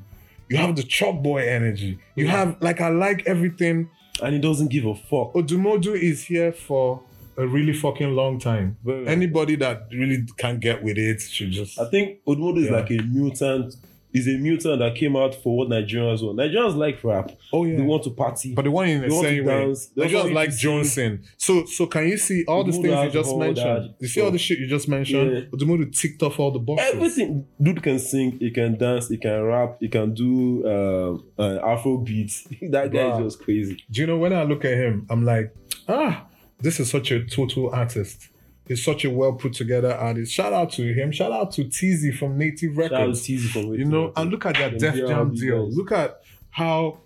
[0.49, 2.29] you have the Choc Boi energy you mm.
[2.29, 3.89] have like i like everything
[4.21, 5.33] And he doesn't give a fuck.
[5.33, 7.01] odumodu is here for
[7.37, 11.79] a really fucking long time Very- anybody that really can't get with it should just
[11.79, 12.71] I think Odumodu is Yeah.
[12.77, 13.75] like a mutant
[14.13, 16.37] is a mutant that came out for what Nigerians want.
[16.37, 17.31] Nigerians like rap.
[17.51, 17.77] Oh yeah.
[17.77, 18.53] They want to party.
[18.53, 19.53] but the one in the They want to same way.
[19.65, 19.87] dance.
[19.87, 20.55] They They also just like to.
[20.57, 21.23] Johnson.
[21.37, 23.65] So so can you see all these Odumodu things you just mentioned?
[23.85, 25.31] that You see all the shit you just mentioned?
[25.33, 25.41] Yeah.
[25.51, 26.93] Odumodu ticked off all the boxes.
[26.93, 27.45] Everything.
[27.59, 31.97] Dude can sing, he can dance, he can rap, he can do um, uh, Afro
[31.97, 32.47] beats.
[32.69, 33.17] that guy Wow.
[33.25, 33.83] is just crazy.
[33.89, 35.51] Do you know when I look at him, I'm like,
[35.87, 36.27] ah,
[36.63, 38.29] this is such a total artist.
[38.67, 40.31] He's such a well put together artist.
[40.31, 41.11] Shout out to him.
[41.11, 43.25] Shout out to Teezee from Native Shout out Records.
[43.25, 45.65] to Teezee from You know, and look at that Them Def Jam deal.
[45.67, 45.75] guys.
[45.77, 46.99] Look at how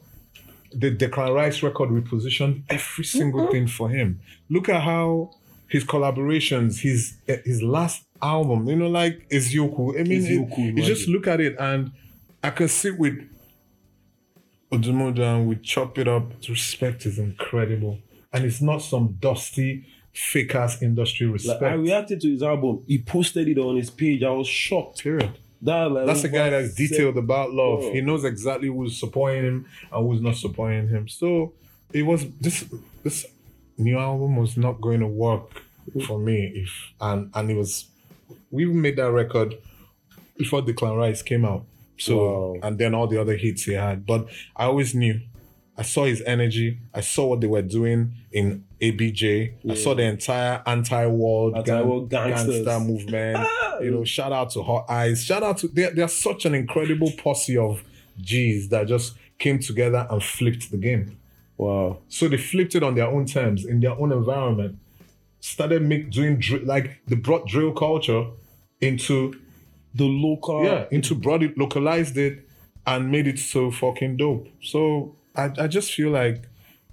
[0.71, 3.51] the Declan Rice record repositioned every single Mm-hmm.
[3.51, 4.19] thing for him.
[4.49, 5.31] Look at how
[5.67, 9.99] his collaborations, his eh, his last album, you know, like Eziokwu.
[9.99, 11.91] I mean, it- Eziokwu, you just look at it and
[12.43, 13.15] I can sit with
[14.71, 16.39] Odumodu and we chop it up.
[16.41, 17.99] The respect is incredible.
[18.37, 21.63] And it's not some dusty, fake ass industry Like, respect.
[21.63, 22.83] I reacted to his album.
[22.87, 24.23] He posted it on his page.
[24.23, 25.03] I was shocked.
[25.03, 25.31] Period.
[25.61, 27.79] That like That's a guy that's detailed about love.
[27.81, 27.93] Bro.
[27.93, 31.07] He knows exactly who's supporting him and who's not supporting him.
[31.07, 31.53] So
[31.91, 32.65] it was this
[33.03, 33.25] this
[33.77, 35.63] new album was not going to work
[36.05, 36.71] for me if
[37.01, 37.85] and and it was
[38.51, 39.55] we made that record
[40.37, 41.65] before the Declan Rice came out.
[41.97, 42.59] So Wow.
[42.61, 44.05] and then all the other hits he had.
[44.05, 45.21] But I always knew.
[45.77, 46.79] I saw his energy.
[46.93, 49.53] I saw what they were doing in ABJ.
[49.69, 52.65] I saw the entire anti-world, Anti-world gangsters.
[52.65, 53.47] gangster movement.
[53.79, 55.23] You know, shout out to Hot Eyes.
[55.23, 57.83] Shout out to they're, they're such an incredible posse of
[58.19, 61.19] G's that just came together and flipped the game.
[61.57, 61.99] Wow.
[62.09, 64.79] So they flipped it on their own terms in their own environment.
[65.41, 68.25] Started make doing dr- like they brought drill culture
[68.81, 69.35] into
[69.93, 72.49] The local yeah into brought it localized it
[72.87, 74.47] and made it so fucking dope.
[74.63, 76.43] So I I just feel like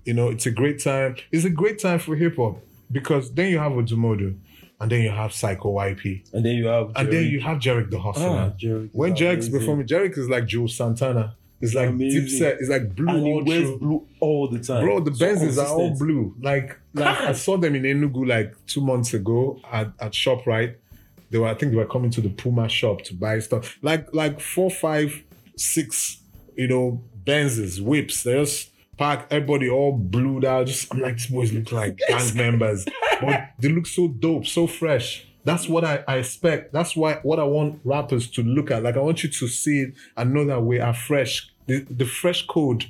[0.04, 1.16] you know it's a great time.
[1.32, 2.58] It's a great time for hip hop
[2.92, 4.36] because then you have Odumodu
[4.80, 7.90] and then you have Psycho YP And then you have and then you have Jeriq
[7.90, 8.26] the Hustler.
[8.28, 8.90] ah, Jerry.
[8.92, 11.36] When Jeriq's performing, Jeriq is like Joe Santana.
[11.60, 12.28] It's like Amazing.
[12.28, 12.56] set.
[12.60, 14.84] It's like blue and he wears blue all the time.
[14.84, 16.34] Bro, the So Benzes are all blue.
[16.40, 20.74] Like, like I saw them in Enugu like two months ago at, at ShopRite.
[21.30, 23.78] They were, I think they were coming to the Puma shop to buy stuff.
[23.80, 25.22] Like, like four, five,
[25.56, 26.18] six,
[26.54, 28.22] you know, Benzes, whips.
[28.22, 30.66] They just park everybody all blued out.
[30.66, 32.84] Just I'm like, these boys look like gang members.
[33.20, 35.26] But they look so dope, so fresh.
[35.44, 36.72] That's what I, I expect.
[36.72, 38.82] That's why what I want rappers to look at.
[38.82, 41.50] Like I want you to see it and know that we are fresh.
[41.66, 42.84] The, the fresh code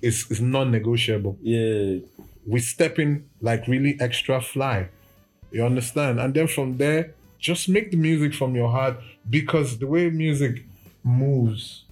[0.00, 1.98] is, is non-negotiable Yeah.
[2.46, 4.88] we step in like really extra fly.
[5.52, 6.18] You understand?
[6.20, 8.96] And then from there, just make the music from your heart
[9.28, 10.64] because the way music
[11.04, 11.84] moves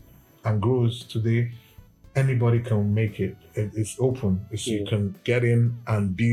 [0.45, 1.53] and grows today,
[2.21, 3.37] anybody can make it.
[3.55, 4.33] It- It's open.
[4.51, 6.33] It's, You can get in and be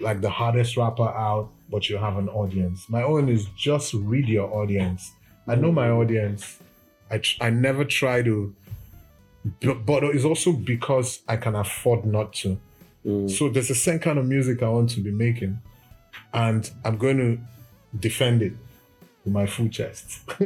[0.00, 2.78] like the hardest rapper out, but you have an audience.
[2.88, 5.02] My own is just read your audience.
[5.46, 6.58] I know my audience.
[7.10, 8.54] I, tr- I never try to,
[9.62, 12.58] but, but it's also because I can afford not to.
[13.06, 13.30] Mm.
[13.30, 15.58] So there's a certain kind of music I want to be making,
[16.34, 17.38] and I'm going to
[17.98, 18.52] defend it
[19.24, 20.20] with my full chest.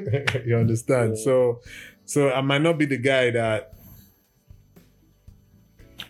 [0.47, 1.16] you understand?
[1.16, 1.24] Yeah.
[1.24, 1.61] So,
[2.07, 3.72] so I might not be the guy that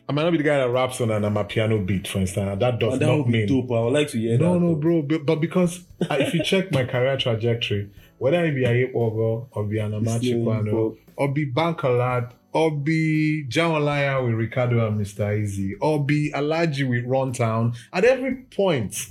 [0.09, 2.59] I might not be the guy that raps on an amapiano beat, for instance.
[2.59, 3.71] That does that not mean dope.
[3.71, 4.61] I would like to hear no, that.
[4.61, 4.75] no, though.
[4.75, 5.03] bro.
[5.03, 8.93] But, but because uh, if you check my career trajectory, whether I be a hip
[8.95, 10.97] hopper or be an Amachi Slim, Kwano, bro.
[11.17, 15.21] or be Bankalad, or be Jawalaya with Ricardo and Mr.
[15.21, 19.09] Eazi, or be Alaji with Runtown, at every point,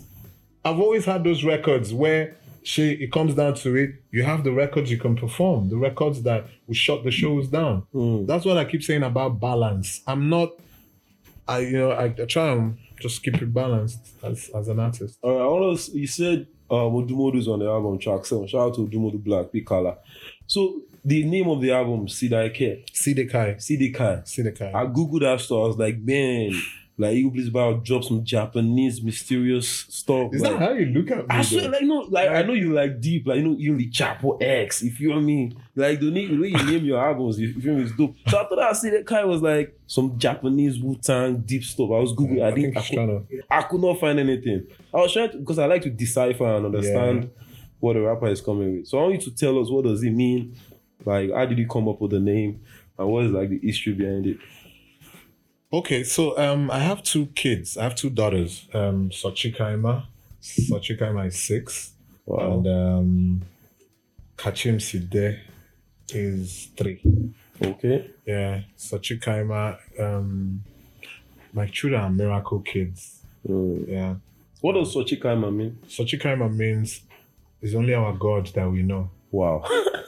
[0.63, 4.51] I've always had those records where she, it comes down to it, you have the
[4.51, 7.87] records you can perform, the records that will shut the shows down.
[7.93, 8.27] Mm.
[8.27, 10.01] That's what I keep saying about balance.
[10.05, 10.51] I'm not,
[11.47, 15.17] I you know, I, I try and just keep it balanced as, as an artist.
[15.21, 15.89] All right, to.
[15.93, 18.47] You said um, Odumodu's on the album track seven.
[18.47, 19.97] Shout out to Odumodu Black, big color.
[20.47, 23.61] So the name of the album, See That I Care, Sidekai.
[23.61, 24.23] See.
[24.23, 24.73] Sidekai.
[24.73, 25.57] I googled that stuff.
[25.57, 26.53] I was like, man,
[27.01, 30.31] like you please about drop some Japanese mysterious stuff.
[30.35, 31.25] Is like, that how you look at me?
[31.29, 31.69] I swear, though?
[31.69, 34.83] like, no, like I know you like deep, like you know, you like Chapo X,
[34.83, 35.59] if you know what I mean.
[35.75, 38.15] Like the the way you name your albums, you, you feel me, is dope.
[38.27, 41.89] So after that, I see that Kai was like some Japanese Wu Tang deep stuff.
[41.89, 43.43] I was googling, I, I think didn't, I, could, to.
[43.49, 44.67] I could not find anything.
[44.93, 47.31] I was trying to because I like to decipher and understand
[47.79, 48.87] what the rapper is coming with.
[48.87, 50.55] So I want you to tell us what does it mean,
[51.03, 52.61] like how did you come up with the name,
[52.99, 54.37] and what is like the history behind it.
[55.73, 57.77] Okay, so um, I have two kids.
[57.77, 58.67] I have two daughters.
[58.73, 60.05] Um, Sochikaima.
[60.41, 61.91] Sochikaima is six,
[62.25, 62.51] Wow.
[62.57, 63.41] and um,
[64.37, 65.39] Kachim Side
[66.09, 67.01] is three.
[67.61, 68.09] Okay.
[68.25, 69.77] Yeah, Sochikaima.
[69.99, 70.63] Um,
[71.53, 73.21] my children are miracle kids.
[73.47, 73.87] Mm.
[73.87, 74.15] Yeah,
[74.61, 75.77] What does Sochikaima mean?
[75.87, 77.01] Sochikaima means
[77.61, 79.09] it's only our God that we know.
[79.31, 79.63] Wow.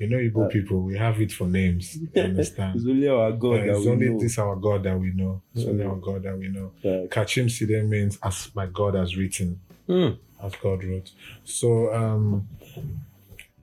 [0.00, 1.96] You know, Igbo Uh, people, we have it for names.
[2.14, 2.76] You understand?
[2.76, 4.18] It's only our God it's we only know.
[4.18, 5.42] this our God that we know.
[5.54, 5.90] It's only Mm.
[5.90, 6.72] our God that we know.
[6.82, 7.04] Yeah.
[7.08, 10.12] Kachim Side means as my God has written, Hmm.
[10.42, 11.10] as God wrote.
[11.44, 12.48] So um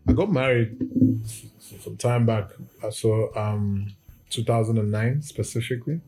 [0.07, 0.77] I got married
[1.83, 2.51] some time back.
[2.83, 3.87] Uh, So um
[4.29, 6.01] 2009 specifically.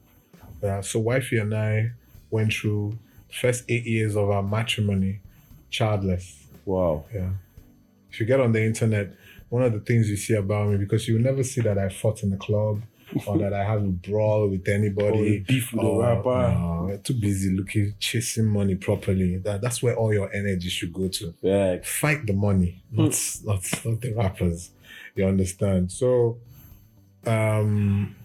[0.62, 1.92] Yeah, so wifey and I
[2.30, 3.00] went through
[3.30, 5.22] the first eight years of our matrimony
[5.72, 6.46] childless.
[6.66, 7.06] Wow.
[7.14, 7.32] Yeah.
[8.12, 9.14] If you get on the internet,
[9.50, 11.90] one of the things you see about me, because you will never see that I
[11.90, 12.82] fought in the club
[13.26, 15.08] or that I have a brawl with anybody.
[15.08, 15.40] Or anybody.
[15.40, 16.52] beef with the or- rapper.
[16.54, 19.38] No, you're too busy looking, chasing money properly.
[19.38, 21.34] That, that's where all your energy should go to.
[21.42, 21.78] Yeah.
[21.84, 24.72] Fight the money, not, not, not the rappers.
[25.16, 25.92] You understand?
[25.92, 26.38] So,
[27.26, 28.16] um,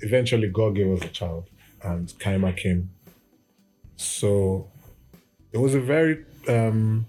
[0.00, 1.48] eventually, God gave us a child,
[1.82, 2.90] and Kaima came.
[3.96, 4.68] So,
[5.52, 7.06] it was a very um,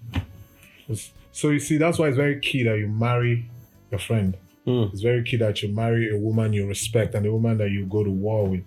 [0.86, 3.50] was- so you see that's why it's very key that you marry
[3.90, 4.36] your friend.
[4.64, 4.84] Hmm.
[4.92, 7.86] It's very key that you marry a woman you respect and a woman that you
[7.86, 8.62] go to war with.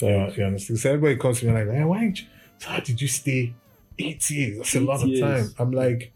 [0.00, 0.80] Yeah, you understand?
[0.80, 2.26] So everybody comes to me like, hey, why did you,
[2.62, 3.54] how did you stay
[3.96, 4.58] eight years?
[4.58, 5.54] That's a lot of time.
[5.56, 6.12] I'm like,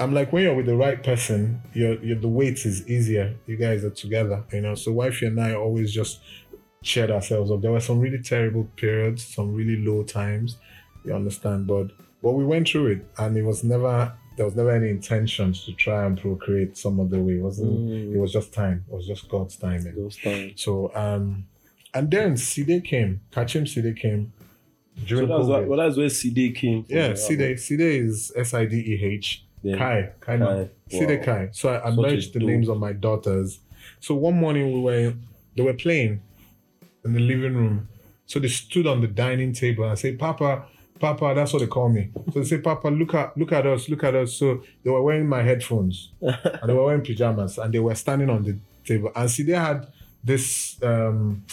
[0.00, 3.36] I'm like, when you're with the right person, your your the weight is easier.
[3.46, 4.74] You guys are together, you know.
[4.74, 6.20] So wifey and I always just
[6.82, 7.60] cheered ourselves up.
[7.60, 10.56] There were some really terrible periods, some really low times,
[11.04, 11.66] you understand.
[11.66, 11.88] But
[12.22, 15.72] but we went through it, and it was never there was never any intentions to
[15.72, 17.34] try and procreate some other way.
[17.34, 17.78] It wasn't.
[17.78, 18.14] Mm.
[18.14, 18.84] It was just time.
[18.90, 19.94] It was just God's timing.
[19.94, 20.62] Those times.
[20.62, 21.46] So um,
[21.92, 23.20] and then Side came.
[23.32, 24.32] Kachim Side came
[24.98, 25.66] So during that's, COVID.
[25.66, 26.96] well, that's where CD came from.
[26.96, 29.44] yeah, Side Side is S I D E H.
[29.64, 30.68] Kai, Kai, Kai.
[30.90, 31.24] Side Wow.
[31.24, 31.48] Kai.
[31.52, 33.60] So I, I merged the dope- names of my daughters.
[34.00, 35.14] So one morning we were
[35.56, 36.20] they were playing
[37.04, 37.88] in the living room.
[38.26, 40.66] So they stood on the dining table and I said, Papa,
[41.04, 42.08] Papa, that's what they call me.
[42.32, 44.32] So they say, Papa, look at look at us, look at us.
[44.32, 48.30] So they were wearing my headphones and they were wearing pajamas and they were standing
[48.30, 49.12] on the table.
[49.14, 49.86] And see, they had
[50.22, 51.44] this um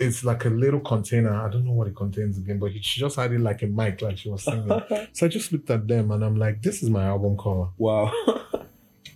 [0.00, 1.32] it's like a little container.
[1.32, 4.02] I don't know what it contains again, but she just had it like a mic,
[4.02, 4.68] like she was singing.
[5.12, 7.68] so I just looked at them and I'm like, this is my album cover.
[7.78, 8.12] Wow.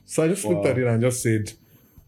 [0.05, 1.53] So I just looked at it and just said,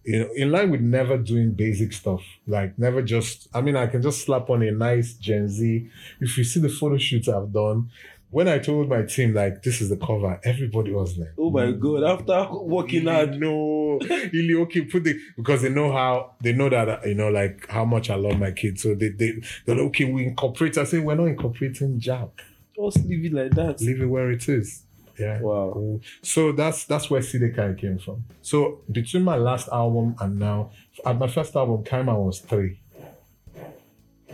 [0.05, 3.87] you know, in line with never doing basic stuff, like never just, I mean, I
[3.87, 5.89] can just slap on a nice Gen Z.
[6.21, 7.91] If you see the photo shoots I've done,
[8.31, 11.71] when I told my team, like, this is the cover, everybody was like, oh my
[11.71, 12.03] God.
[12.03, 13.39] After working hard.
[13.39, 17.29] No, really, okay, put the, because they know how, they know that, uh, you know,
[17.29, 18.83] like how much I love my kids.
[18.83, 20.77] So they, they, they're like, okay, we incorporate.
[20.79, 22.29] I say, we're not incorporating Jack.
[22.75, 23.81] Just leave it like that.
[23.81, 24.84] Leave it where it is.
[25.19, 25.41] Yeah.
[25.41, 26.01] Wow.
[26.23, 28.25] So that's that's where Sidekai came from.
[28.43, 30.71] So between my last album and now,
[31.05, 32.81] at my first album, Kaima was three.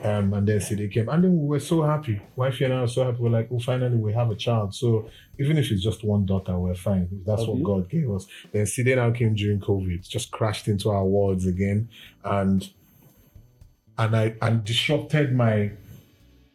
[0.03, 2.23] Um, and then CD came, and then we were so happy.
[2.35, 3.19] Wifey and I were so happy.
[3.19, 4.75] We're like, oh, finally we have a child.
[4.75, 7.09] So even if it's just one daughter, we're fine.
[7.27, 7.63] That's what.
[7.63, 8.27] God gave us.
[8.51, 11.91] Then CD now came during COVID, just crashed into our worlds again,
[12.25, 12.67] and
[13.99, 15.73] and I and disrupted my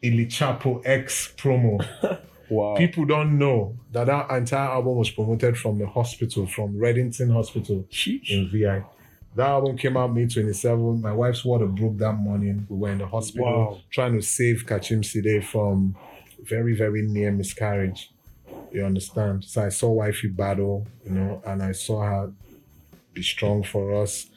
[0.03, 1.85] Ilichapo X promo.
[2.49, 2.75] Wow.
[2.75, 7.85] People don't know that that entire album was promoted from the hospital, from Reddington Hospital
[7.91, 8.29] Sheesh.
[8.29, 8.83] in VI.
[9.35, 11.01] That album came out May 27.
[11.01, 12.65] My wife's water broke that morning.
[12.69, 13.77] We were in the hospital Wow.
[13.91, 15.95] trying to save Kachim Side from
[16.43, 18.11] very, very near miscarriage.
[18.71, 19.43] You understand?
[19.43, 22.31] So I saw wifey battle, you know, and I saw her
[23.13, 24.27] be strong for us.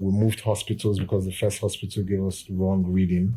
[0.00, 3.34] We moved hospitals because the first hospital gave us the wrong reading.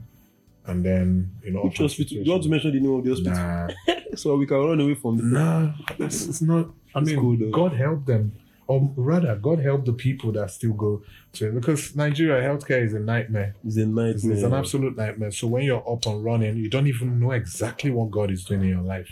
[0.65, 2.17] And then, you know, Which hospital?
[2.17, 3.33] You want to mention the name of the hospital?
[3.33, 5.23] Nah, So we can run away from the.
[5.23, 6.67] Nah, it's, it's not.
[6.93, 7.51] I It's mean, cool.
[7.51, 8.33] God help them,
[8.67, 11.01] or rather, God help the people that still go
[11.33, 13.55] to it because Nigeria healthcare is a nightmare.
[13.65, 14.09] It's a nightmare.
[14.09, 15.31] It's, it's an absolute nightmare.
[15.31, 18.61] So when you're up and running, you don't even know exactly what God is doing
[18.61, 19.09] in your life.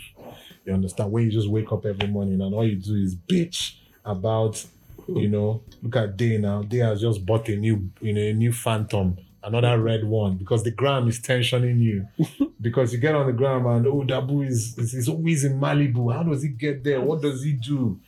[0.66, 1.10] You understand?
[1.10, 4.64] When you just wake up every morning and all you do is bitch about,
[5.08, 6.62] you know, look at Day now.
[6.62, 10.62] Day has just bought a new, you know, a new Phantom, another red one because
[10.64, 12.06] the gram is tensioning you.
[12.60, 16.12] because you get on the gram and oh, Dabu is, is, is always in Malibu.
[16.14, 17.00] How does he get there?
[17.00, 17.98] What does he do?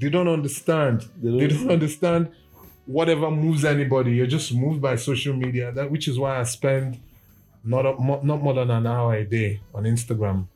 [0.00, 1.06] They don't understand.
[1.22, 2.30] They They don't- don't understand
[2.86, 4.12] whatever moves anybody.
[4.12, 5.72] You're just moved by social media.
[5.72, 7.00] That which is why I spend
[7.64, 7.92] not a,
[8.26, 10.46] not more than an hour a day on Instagram.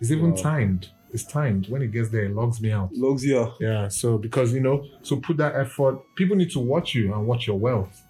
[0.00, 0.36] It's even Wow.
[0.36, 0.88] timed.
[1.12, 1.68] It's timed.
[1.68, 2.90] When it gets there, it logs me out.
[2.94, 3.54] Logs you out.
[3.58, 3.88] Yeah.
[3.88, 5.98] So because you know, so put that effort.
[6.14, 8.00] People need to watch you and watch your wealth.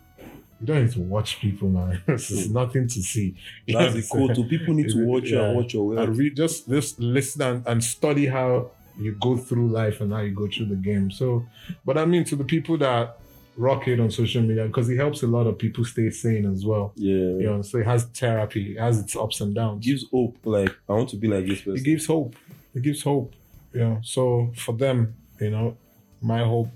[0.61, 2.03] You don't need to watch people, man.
[2.07, 2.53] this is hmm.
[2.53, 3.35] nothing to see.
[3.69, 4.37] That's the code.
[4.37, 5.47] So people need to watch you Yeah.
[5.47, 9.71] and watch your and read just just listen and, and study how you go through
[9.71, 11.11] life and how you go through the game.
[11.11, 11.47] So,
[11.85, 13.19] but I mean to the people that
[13.57, 16.65] rock it on social media because it helps a lot of people stay sane as
[16.65, 16.93] well.
[16.97, 17.15] Yeah.
[17.15, 19.85] You know, so it has therapy, it has its ups and downs.
[19.85, 20.37] gives hope.
[20.45, 21.77] Like I want to be like this person.
[21.77, 22.37] It gives hope.
[22.75, 23.35] It gives hope.
[23.73, 25.77] You know, so for them, you know,
[26.21, 26.71] my hope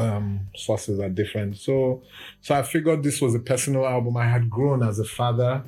[0.00, 1.56] um, sources are different.
[1.56, 2.02] So,
[2.40, 4.16] so I figured this was a personal album.
[4.16, 5.62] I had grown as a father.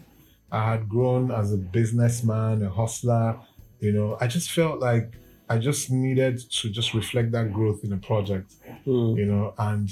[0.51, 3.39] I had grown as a businessman, a hustler.
[3.81, 5.13] You know, I just felt like
[5.49, 8.53] I just needed to just reflect that growth in a project.
[8.87, 9.17] Mm.
[9.19, 9.91] You know, and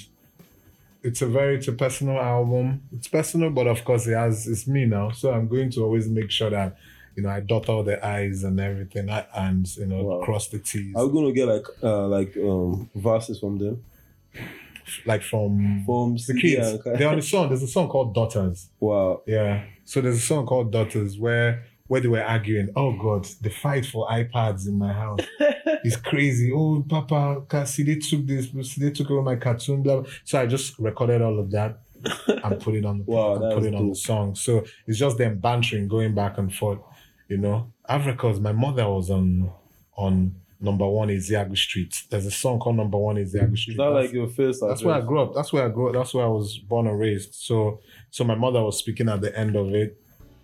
[1.03, 2.83] it's a very it's a personal album.
[2.97, 5.11] It's personal, but of course it has it's me now.
[5.11, 6.77] So I'm going to always make sure that
[7.17, 10.21] you know I dot all the I's and everything, I- and you know Wow.
[10.25, 10.95] cross the T's.
[10.95, 13.83] Are we gonna get like uh like um verses from them?
[15.07, 16.67] Like from From the kids.
[16.69, 17.49] and Ka- They're on the song.
[17.49, 18.69] There's a song called Daughters.
[18.81, 19.23] Wow.
[19.27, 19.65] Yeah.
[19.85, 22.71] So there's a song called Daughters where where they were arguing.
[22.77, 25.21] Oh God, the fight for iPads in my house
[25.85, 26.53] is crazy.
[26.53, 29.83] Oh Papa, ca- see they took this, they took over my cartoon.
[29.83, 30.11] Blah, blah.
[30.25, 31.81] So I just recorded all of that
[32.45, 34.35] and put it on the Wow, and put it on the song.
[34.35, 36.79] So it's just them bantering, going back and forth.
[37.29, 38.41] You know, Africa's.
[38.41, 39.51] My mother was on
[39.97, 42.03] on number one is Isiagu Street.
[42.11, 43.75] There's a song called Number One is Isiagu Street.
[43.75, 45.35] Is that That's- like your first that's where I grew up.
[45.35, 45.95] That's where I grew up.
[45.95, 47.35] That's where I was born and raised.
[47.35, 47.81] So
[48.11, 49.97] so my mother was speaking at the end of it,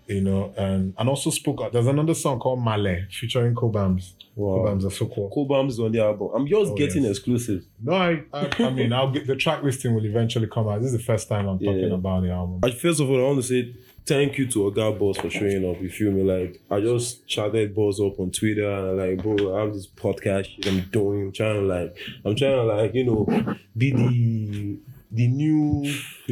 [0.06, 1.72] you know, and and also spoke.
[1.72, 4.12] There's another song called Male featuring Cobhams.
[4.36, 4.58] Wow.
[4.66, 5.32] Cobhams Asuquo.
[5.32, 6.28] Cool Bombs on the album.
[6.34, 7.12] I'm just Oh, getting yes.
[7.16, 7.64] exclusive.
[7.82, 10.80] No, I, I I mean I'll get the track listing will eventually come out.
[10.82, 11.94] This is the first time I'm talking Yeah.
[11.94, 12.60] about the album.
[12.62, 13.74] I, first of all, I want to say
[14.06, 15.80] thank you to Oga Boss for showing up.
[15.82, 16.22] You feel me?
[16.22, 20.46] Like I just chatted Boss up on Twitter and like, bro, I have this podcast
[20.46, 21.22] shit I'm doing.
[21.26, 24.78] I'm trying to like, I'm trying to like, you know, be the
[25.12, 25.84] the new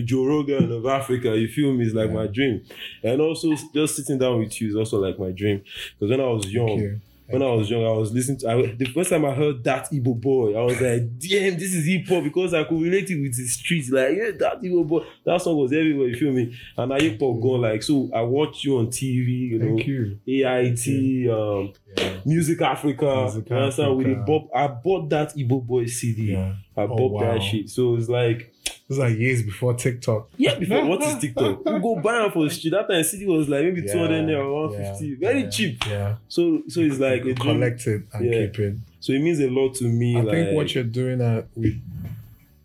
[0.04, 1.36] Joe Rogan of Africa.
[1.38, 1.84] You feel me?
[1.86, 2.14] It's like Yeah.
[2.14, 2.64] my dream.
[3.02, 5.62] And also just sitting down with you is also like my dream.
[5.98, 7.00] Because when I was young, you.
[7.26, 9.90] When I was young, I was listening to I, the first time I heard that
[9.90, 13.20] Igbo boy, I was like, damn, this is hip hop because I could relate it
[13.20, 13.88] with the streets.
[13.90, 16.54] Like, yeah, that Igbo boy, that song was everywhere, you feel me?
[16.76, 19.86] And I hip hop gone like so I watched you on TV, you know, Thank
[19.86, 20.18] you.
[20.26, 22.16] AIT, um, Yeah.
[22.26, 23.04] Music Africa.
[23.22, 23.96] Music understand?
[23.96, 24.24] With the Africa.
[24.26, 26.32] Bob, I bought that Igbo boy CD.
[26.32, 26.54] Yeah.
[26.76, 27.32] I Oh, bought wow.
[27.34, 27.70] that shit.
[27.70, 28.52] So it's like,
[28.86, 30.28] Is like years before TikTok.
[30.36, 31.64] yeah, before what is TikTok?
[31.64, 32.72] We go buy them for the street.
[32.72, 35.06] That time CD was like maybe Yeah, 200 naira or 150.
[35.08, 35.86] yeah, Very yeah, cheap.
[35.86, 36.16] Yeah.
[36.28, 38.46] So so it's like a collect it and Yeah.
[38.46, 38.76] keep it.
[39.00, 40.16] So it means a lot to me.
[40.18, 41.80] I like, think what you're doing uh, with,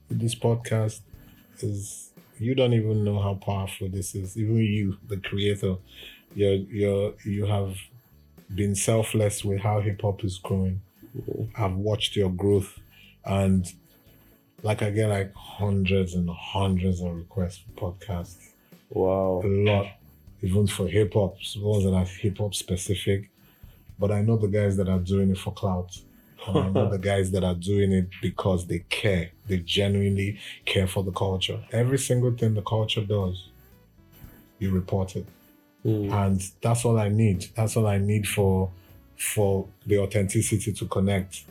[0.09, 0.99] with this podcast
[1.61, 4.35] is you don't even know how powerful this is.
[4.37, 5.75] Even you, the creator,
[6.35, 7.77] you're you're you have
[8.53, 10.81] been selfless with how hip hop is growing.
[11.55, 12.77] I've watched your growth,
[13.23, 13.65] and
[14.63, 18.35] like I get like hundreds and hundreds of requests for podcasts.
[18.89, 19.41] Wow.
[19.43, 19.87] A lot,
[20.41, 23.29] even for hip hop, ones that are hip hop specific.
[23.97, 25.97] But I know the guys that are doing it for clout.
[26.47, 29.31] And I know the guys that are doing it because they care.
[29.47, 31.59] They genuinely care for the culture.
[31.71, 33.49] Every single thing the culture does,
[34.57, 35.25] you report it.
[35.85, 36.11] Mm.
[36.11, 37.47] And that's all I need.
[37.55, 38.71] That's all I need for
[39.15, 41.43] for the authenticity to connect.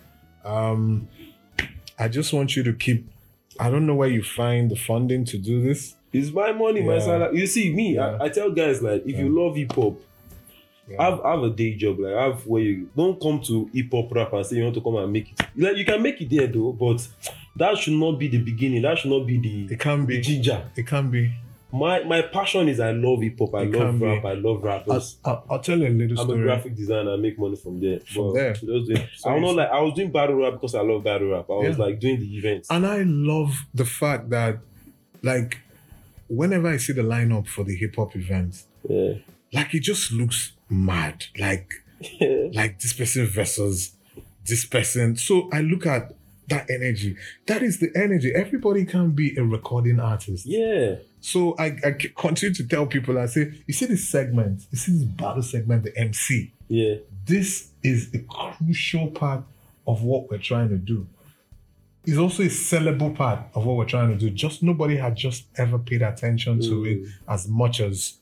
[0.45, 1.09] Um
[1.99, 3.07] I just want you to keep
[3.61, 5.97] I don't know where you find the funding to do this.
[6.13, 7.39] It's my money, my salary.
[7.41, 8.17] You see, me, Yeah.
[8.21, 10.01] I, I tell guys like, if you love hip hop,
[10.89, 11.03] Yeah.
[11.05, 11.99] have have a day job.
[11.99, 14.75] Like, I have where you don't come to hip hop rap and say you want
[14.77, 15.41] to come and make it.
[15.57, 17.07] Like, you can make it there though, but
[17.57, 18.83] that should not be the beginning.
[18.83, 20.21] That should not be the, It can the be.
[20.21, 20.63] ginger.
[20.77, 21.33] It can be.
[21.71, 23.55] My my passion is I love hip hop.
[23.55, 24.07] I It love can be.
[24.07, 24.25] rap.
[24.25, 25.17] I love rappers.
[25.25, 26.33] I'll, I'll tell you a little story.
[26.39, 27.13] I'm a graphic designer.
[27.13, 28.01] I make money from there.
[28.01, 28.55] From But there.
[28.55, 31.45] doing- So I don't like I was doing battle rap because I love battle rap.
[31.51, 32.71] I was like doing the events.
[32.71, 34.61] And I love the fact that,
[35.23, 35.59] like,
[36.29, 39.15] whenever I see the lineup for the hip hop events, Yeah.
[39.53, 41.27] like it just looks mad.
[41.39, 41.71] Like,
[42.55, 43.93] like this person versus
[44.47, 45.17] this person.
[45.17, 46.15] So I look at
[46.49, 47.15] that energy.
[47.47, 48.33] That is the energy.
[48.35, 50.47] Everybody can be a recording artist.
[50.47, 50.95] yeah.
[51.21, 51.71] So I
[52.17, 55.85] continue to tell people, I say, you see this segment, you see this battle segment,
[55.85, 56.53] the MC.
[56.69, 56.97] Yeah.
[57.25, 59.43] This is a crucial part
[59.87, 61.07] of what we're trying to do.
[62.05, 64.31] It's also a sellable part of what we're trying to do.
[64.31, 67.09] Just nobody had just ever paid attention to it Mm.
[67.29, 68.15] as much as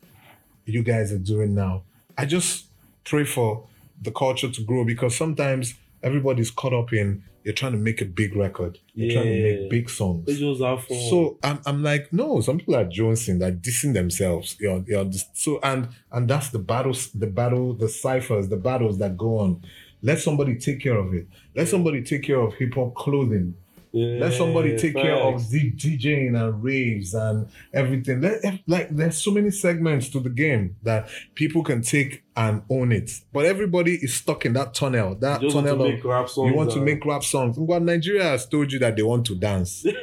[0.64, 1.82] you guys are doing now.
[2.18, 2.66] I just
[3.04, 3.64] pray for
[4.02, 8.04] the culture to grow because sometimes everybody's caught up in you're trying to make a
[8.04, 10.26] big record, you're trying to make big songs.
[10.26, 10.98] They just have fun.
[11.08, 14.56] So I'm, I'm like, no, some people are jonesing, they're dissing themselves.
[14.58, 18.98] You're, you're just, so and and that's the battles, the battle, the ciphers, the battles
[18.98, 19.62] that go on.
[20.02, 21.28] Let somebody take care of it.
[21.54, 23.54] Let somebody take care of hip hop clothing.
[23.96, 25.48] Yeah, Let somebody take care of.
[25.50, 28.20] D- DJing and raves and everything.
[28.20, 32.92] Let, like there's so many segments to the game that people can take and own
[32.92, 33.10] it.
[33.32, 35.14] But everybody is stuck in that tunnel.
[35.14, 36.50] That You tunnel of make rap songs.
[36.50, 37.56] you want to make rap songs.
[37.58, 39.84] Well, Nigeria has told you that they want to dance.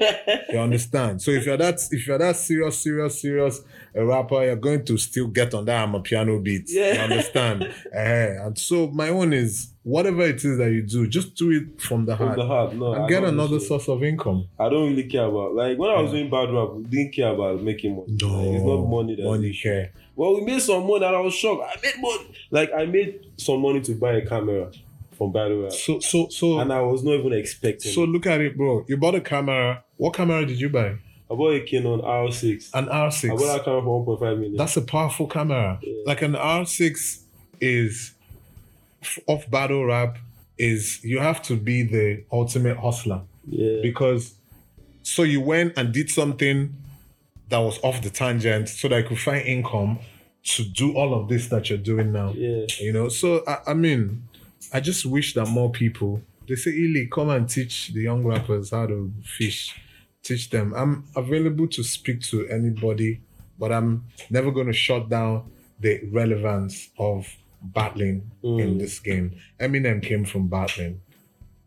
[0.50, 1.20] You understand?
[1.20, 3.62] So if you're that if you're that serious, serious, serious
[3.96, 6.66] a rapper, you're going to still get on that amapiano beat.
[6.68, 6.94] Yeah.
[6.94, 7.74] You understand?
[7.94, 11.82] Eh, and so my own is whatever it is that you do, just do it
[11.82, 12.32] from the heart.
[12.36, 12.94] From the heart, no.
[12.94, 13.82] and I get another understand.
[13.82, 14.48] source of income.
[14.60, 16.20] I don't really care about like when I was Yeah.
[16.20, 18.18] doing bad rap, we didn't care about making money.
[18.22, 19.92] No, Like, it's not money that money care.
[20.16, 21.64] Well, we made some money and I was shocked.
[21.64, 22.26] I made money.
[22.52, 24.72] Like I made some money to buy a camera
[25.18, 25.72] from bad Rap.
[25.72, 27.92] So so so And I was not even expecting.
[27.92, 28.10] so it.
[28.10, 28.86] look at it, bro.
[28.88, 29.84] You bought a camera.
[29.98, 30.96] What camera did you buy?
[31.32, 32.70] I bought a Canon R6.
[32.76, 33.26] An R6.
[33.26, 33.54] I bought R6.
[33.56, 34.56] that camera for 1.5 million.
[34.56, 35.80] That's a powerful camera.
[35.82, 35.94] Yeah.
[36.06, 37.24] Like an R6
[37.60, 38.14] is
[39.28, 40.18] off battle rap
[40.58, 43.80] is you have to be the ultimate hustler yeah.
[43.82, 44.36] because
[45.02, 46.76] so you went and did something
[47.50, 50.00] that was off the tangent so that you could find income
[50.44, 52.34] to do all of this that you're doing now.
[52.36, 52.66] Yeah.
[52.80, 54.28] You know, so I, I mean,
[54.74, 58.72] I just wish that more people they say, Ili, come and teach the young rappers
[58.72, 59.80] how to fish.
[60.22, 60.74] Teach them.
[60.76, 63.22] I'm available to speak to anybody,
[63.60, 67.28] but I'm never going to shut down the relevance of
[67.64, 68.80] battling in Mm.
[68.80, 69.32] this game.
[69.60, 71.00] Eminem came from battling.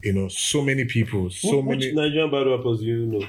[0.03, 1.93] You know, so many people, so Wh- Which many.
[1.93, 3.27] Nigerian battle rappers do you know?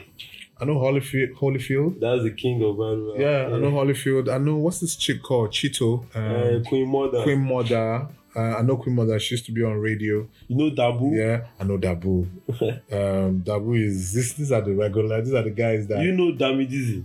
[0.60, 1.34] I know Holyfield.
[1.36, 2.00] Holyfield.
[2.00, 3.20] That's the king of battle rap.
[3.22, 4.28] Yeah, I know Holyfield.
[4.32, 6.04] I know what's this chick called Chito.
[6.16, 6.24] Um,
[6.62, 7.24] Uh, Queen Mother.
[7.24, 8.08] Queen Mother.
[8.36, 9.18] Uh, I know Queen Mother.
[9.20, 10.28] She used to be on radio.
[10.48, 11.16] You know Dabu?
[11.16, 12.28] Yeah, I know Dabu.
[12.92, 14.34] um, Dabu is this.
[14.34, 15.22] These are the regular.
[15.22, 16.04] These are the guys that.
[16.04, 17.04] You know Damidizi.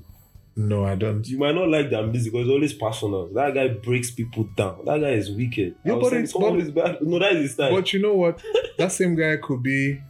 [0.54, 1.26] No, I don't.
[1.26, 3.28] You might not like Damidizi because it's always personal.
[3.28, 4.84] That guy breaks people down.
[4.84, 5.76] That guy is wicked.
[5.84, 6.98] Yeah, but saying it's- but- is bad.
[7.02, 7.70] No, that is his style.
[7.74, 8.42] But you know what?
[8.78, 10.00] that same guy could be.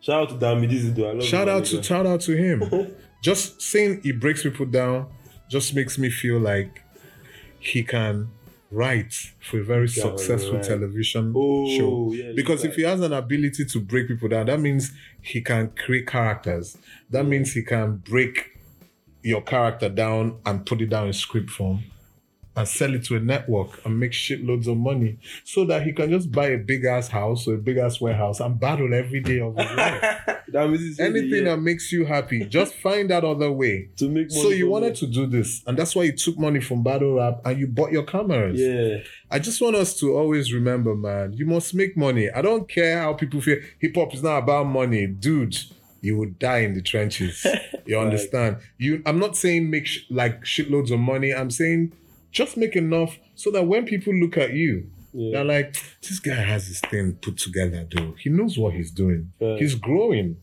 [0.00, 1.10] Shout out to Damidizi though.
[1.10, 2.62] I love Shout out to shout out to him.
[3.22, 5.06] just saying he breaks people down
[5.50, 6.82] just makes me feel like
[7.58, 8.28] he can
[8.70, 12.12] write for a very successful television Oh, show.
[12.12, 12.32] yeah.
[12.36, 14.92] Because if he has an ability to break people down, that means
[15.22, 16.76] he can create characters.
[17.10, 17.30] That Yeah.
[17.30, 18.57] means he can break
[19.22, 21.82] your character down and put it down in script form
[22.58, 26.10] and sell it to a network and make shitloads of money so that he can
[26.10, 29.38] just buy a big ass house or a big ass warehouse and battle every day
[29.40, 30.02] of his life.
[30.50, 33.90] Said Anything yeah, that makes you happy, just find that other way.
[33.98, 34.42] to make money.
[34.42, 37.42] So you wanted to do this, and that's why you took money from battle rap
[37.44, 38.58] and you bought your cameras.
[38.58, 39.02] Yeah.
[39.30, 42.30] I just want us to always remember, man, you must make money.
[42.30, 43.58] I don't care how people feel.
[43.78, 45.54] Hip hop is not about money, dude.
[46.00, 47.44] You would die in the trenches.
[47.86, 48.58] You understand?
[48.76, 49.02] You.
[49.06, 51.32] I'm not saying make sh- like shitloads of money.
[51.32, 51.94] I'm saying
[52.30, 55.30] just make enough so that when people look at you, Yeah.
[55.38, 58.14] they're like, this guy has his thing put together, though.
[58.22, 59.32] He knows what he's doing.
[59.40, 59.58] Right.
[59.58, 60.36] He's growing.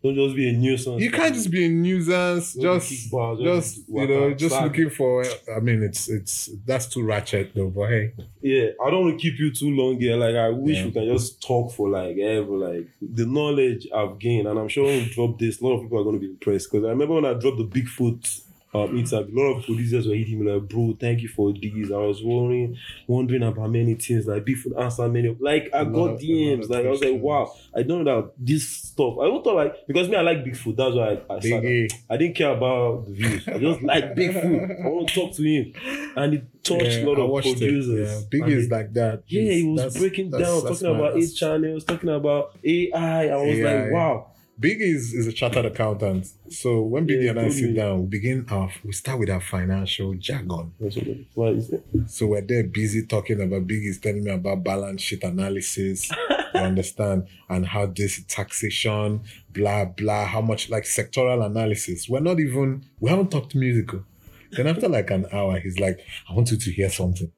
[0.00, 1.02] Don't just be a nuisance.
[1.02, 5.24] You can't just be a nuisance, just bars, just just you know, just looking for.
[5.54, 7.68] I mean, it's it's that's too ratchet though.
[7.70, 10.16] But hey, Yeah, I don't want to keep you too long here.
[10.16, 10.84] Like, I wish Yeah.
[10.86, 12.56] we can just talk for like ever.
[12.56, 15.82] Like the knowledge I've gained, and I'm sure when we drop this, a lot of
[15.82, 16.70] people are going to be impressed.
[16.70, 18.42] Because I remember when I dropped the Bigfoot
[18.84, 21.96] um, a lot of producers were hitting me like, "Bro, thank you for these." I
[21.96, 22.76] was wondering,
[23.06, 24.26] wondering about many things.
[24.26, 25.28] Like Bigfoot answered many.
[25.28, 26.68] Of, Like I got DMs.
[26.68, 29.86] Like I was like, "Wow, I don't know that this stuff." I also thought like
[29.86, 30.76] because me, I like Bigfoot.
[30.76, 31.92] That's why I, I started.
[32.10, 33.48] I didn't care about the views.
[33.48, 34.84] I just like Bigfoot.
[34.84, 35.72] I want to talk to him,
[36.16, 37.88] and it touched yeah, a lot of producers.
[37.88, 37.98] It.
[38.32, 38.40] Yeah.
[38.40, 39.22] Biggie is like that.
[39.26, 43.28] yeah, he was that's- breaking that's- down, that's talking about eight channels, talking about AI.
[43.28, 43.82] I was AI.
[43.84, 44.26] like, wow.
[44.60, 46.26] Biggie is, is a chartered accountant.
[46.50, 47.76] So when Biggie Yeah, and I sit me.
[47.76, 50.72] down, we begin our we start with our financial jargon.
[50.80, 51.84] That's what it- what is it?
[52.08, 56.10] So we're there busy talking about Biggie telling me about balance sheet analysis.
[56.10, 57.28] you understand?
[57.48, 59.20] And how this taxation,
[59.52, 62.08] blah blah, how much like sectoral analysis.
[62.08, 64.02] We're not even we haven't talked musical.
[64.50, 67.30] Then after like an hour, he's like, I want you to hear something.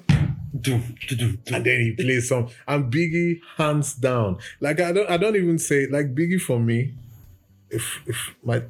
[0.52, 4.38] And then he plays some and Biggie hands down.
[4.60, 6.94] Like I don't I don't even say like Biggie for me.
[7.70, 8.62] If if my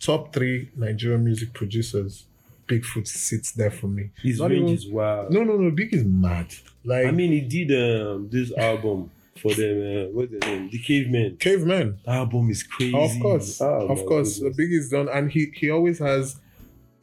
[0.00, 2.24] top three Nigerian music producers,
[2.68, 4.10] Bigfoot sits there for me.
[4.22, 5.32] His Not range even- is wild.
[5.32, 6.48] No no no, Big is mad.
[6.84, 9.10] Like I mean, he did um, this album
[9.40, 9.76] for them.
[9.80, 10.70] Uh, what's the name?
[10.70, 11.98] The caveman.
[12.04, 12.94] The album is crazy.
[12.96, 14.58] Of course, Oh, of course, goodness.
[14.84, 16.36] is done, and he he always has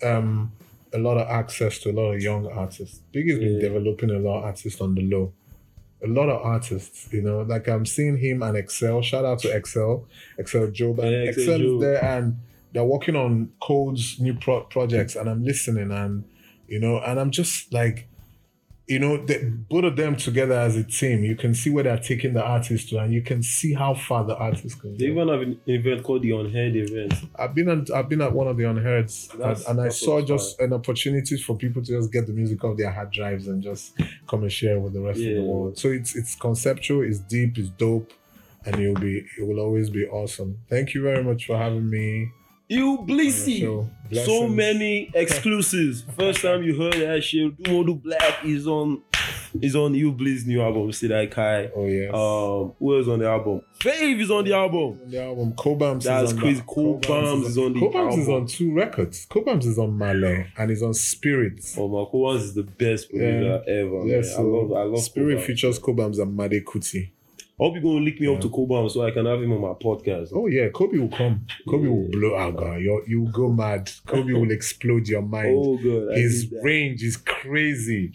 [0.04, 0.52] um
[0.94, 3.00] a lot of access to a lot of young artists.
[3.14, 3.62] Big has been Yeah.
[3.62, 5.34] developing a lot of artists on the low.
[6.04, 9.02] A lot of artists, you know, like I'm seeing him and Excel.
[9.02, 10.08] Shout out to Excel,
[10.38, 12.38] Excel Job, and Yeah, Excel Excel is there, and
[12.74, 16.24] they're working on Code's new pro- projects, and I'm listening, and
[16.68, 18.08] you know, and I'm just like,
[18.88, 19.40] you know, the,
[19.70, 22.90] both of them together as a team, you can see where they're taking the artist
[22.90, 25.12] to, and you can see how far the artist can They go.
[25.14, 27.14] even have an event called the Unheard event.
[27.38, 30.00] I've been at, I've been at one of the unheards, and, That's- and I that's
[30.00, 33.48] saw just an opportunity for people to just get the music off their hard drives
[33.48, 33.94] and just
[34.28, 35.78] come and share with the rest of the world.
[35.78, 38.12] So it's it's conceptual, it's deep, it's dope,
[38.66, 40.58] and you'll be it will always be awesome.
[40.70, 42.32] Thank you very much for having me.
[42.72, 43.90] You your Blissy.
[44.26, 46.04] So many exclusives.
[46.18, 49.02] First time you heard that shit, Odumodublvck is on
[49.62, 51.70] is on Illbliss new album, Sideh Kai.
[51.76, 52.08] Oh yeah.
[52.14, 53.62] Um, who else on the album?
[53.80, 55.02] Fave is on the album.
[55.04, 55.54] on the album.
[55.54, 56.62] Cobhams That's is on crazy.
[56.62, 59.26] Cobhams is on the Cobhams is on two records.
[59.26, 61.76] Cobhams is on Malay and is on Spirit.
[61.78, 64.06] Oh my Cobhams is the best producer ever.
[64.06, 64.24] Yeah, man.
[64.24, 67.10] so I love I love Spirit features Cobhams and Made Kuti.
[67.62, 69.62] I hope you're gonna link me up to Kobam so I can have him on
[69.62, 70.30] my podcast.
[70.34, 71.46] Oh yeah, Kobe will come.
[71.70, 72.78] Kobe will blow out, guy.
[72.78, 73.92] You you go mad.
[74.08, 75.56] Kobe will explode your mind.
[75.56, 78.14] Oh god, I His range is crazy.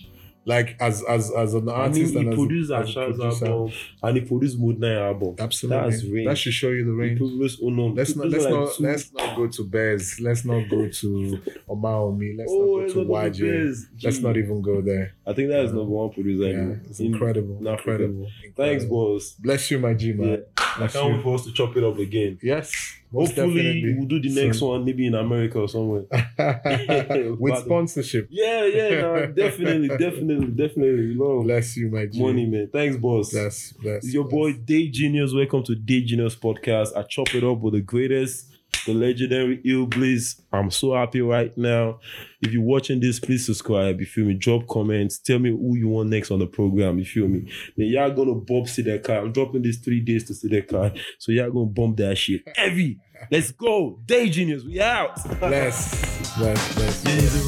[0.49, 2.39] Like as as as an I mean, artist he and as
[2.71, 3.47] a- as a producer.
[3.47, 3.73] album
[4.05, 5.35] and he produced Mood Night album.
[5.41, 5.91] Absolutely.
[5.91, 6.27] That's range.
[6.29, 7.19] That should show you the He range.
[7.19, 7.95] produced Unum.
[7.97, 10.21] Let's He not let's like not two- let's not go to Bez.
[10.21, 12.39] Let's not go to Omawumi.
[12.39, 13.87] Let's Oh, not let's go not to go to YJ.
[14.05, 15.15] Let's not even go there.
[15.27, 16.49] I think that is number one producer.
[16.49, 17.59] Yeah, it's in- incredible.
[17.61, 17.91] in Africa.
[18.05, 18.29] Incredible.
[18.57, 19.15] Thanks, incredible.
[19.15, 19.33] boss.
[19.41, 20.29] Bless you, my G man.
[20.29, 20.37] Yeah.
[20.59, 22.39] I Bless can't wait for us to chop it up again.
[22.43, 22.73] Yes.
[23.13, 23.95] Most Hopefully, definitely.
[23.99, 24.69] we'll do the next Soon.
[24.69, 26.05] one maybe in America or somewhere.
[27.39, 28.29] With sponsorship.
[28.31, 31.15] Yeah, yeah, no, definitely, definitely, definitely.
[31.15, 32.21] Love Bless you, my G.
[32.21, 32.69] money, man.
[32.73, 33.31] Thanks, boss.
[33.33, 34.05] Bless, bless.
[34.05, 34.33] It's your bless.
[34.33, 35.33] boy Day Genius.
[35.35, 36.97] Welcome to Day Genius Podcast.
[36.97, 40.41] I chop it up with the greatest, the legendary Illbliss.
[40.53, 42.01] I'm so happy right now.
[42.41, 44.01] If you're watching this, please subscribe.
[44.01, 44.35] You feel me?
[44.35, 45.19] Drop comments.
[45.19, 46.99] Tell me who you want next on the program.
[46.99, 47.51] You feel me?
[47.77, 49.19] Then y'all gonna bump Sideh Kai.
[49.19, 51.01] I'm dropping these three days to Sideh Kai.
[51.19, 52.43] So y'all gonna bump that shit.
[52.55, 52.99] Heavy.
[53.31, 54.01] Let's go.
[54.05, 54.65] Day genius.
[54.65, 55.17] We out.
[55.41, 56.37] Bless.
[56.37, 56.75] Bless.
[56.75, 57.05] Bless.
[57.05, 57.47] Yeah, it's a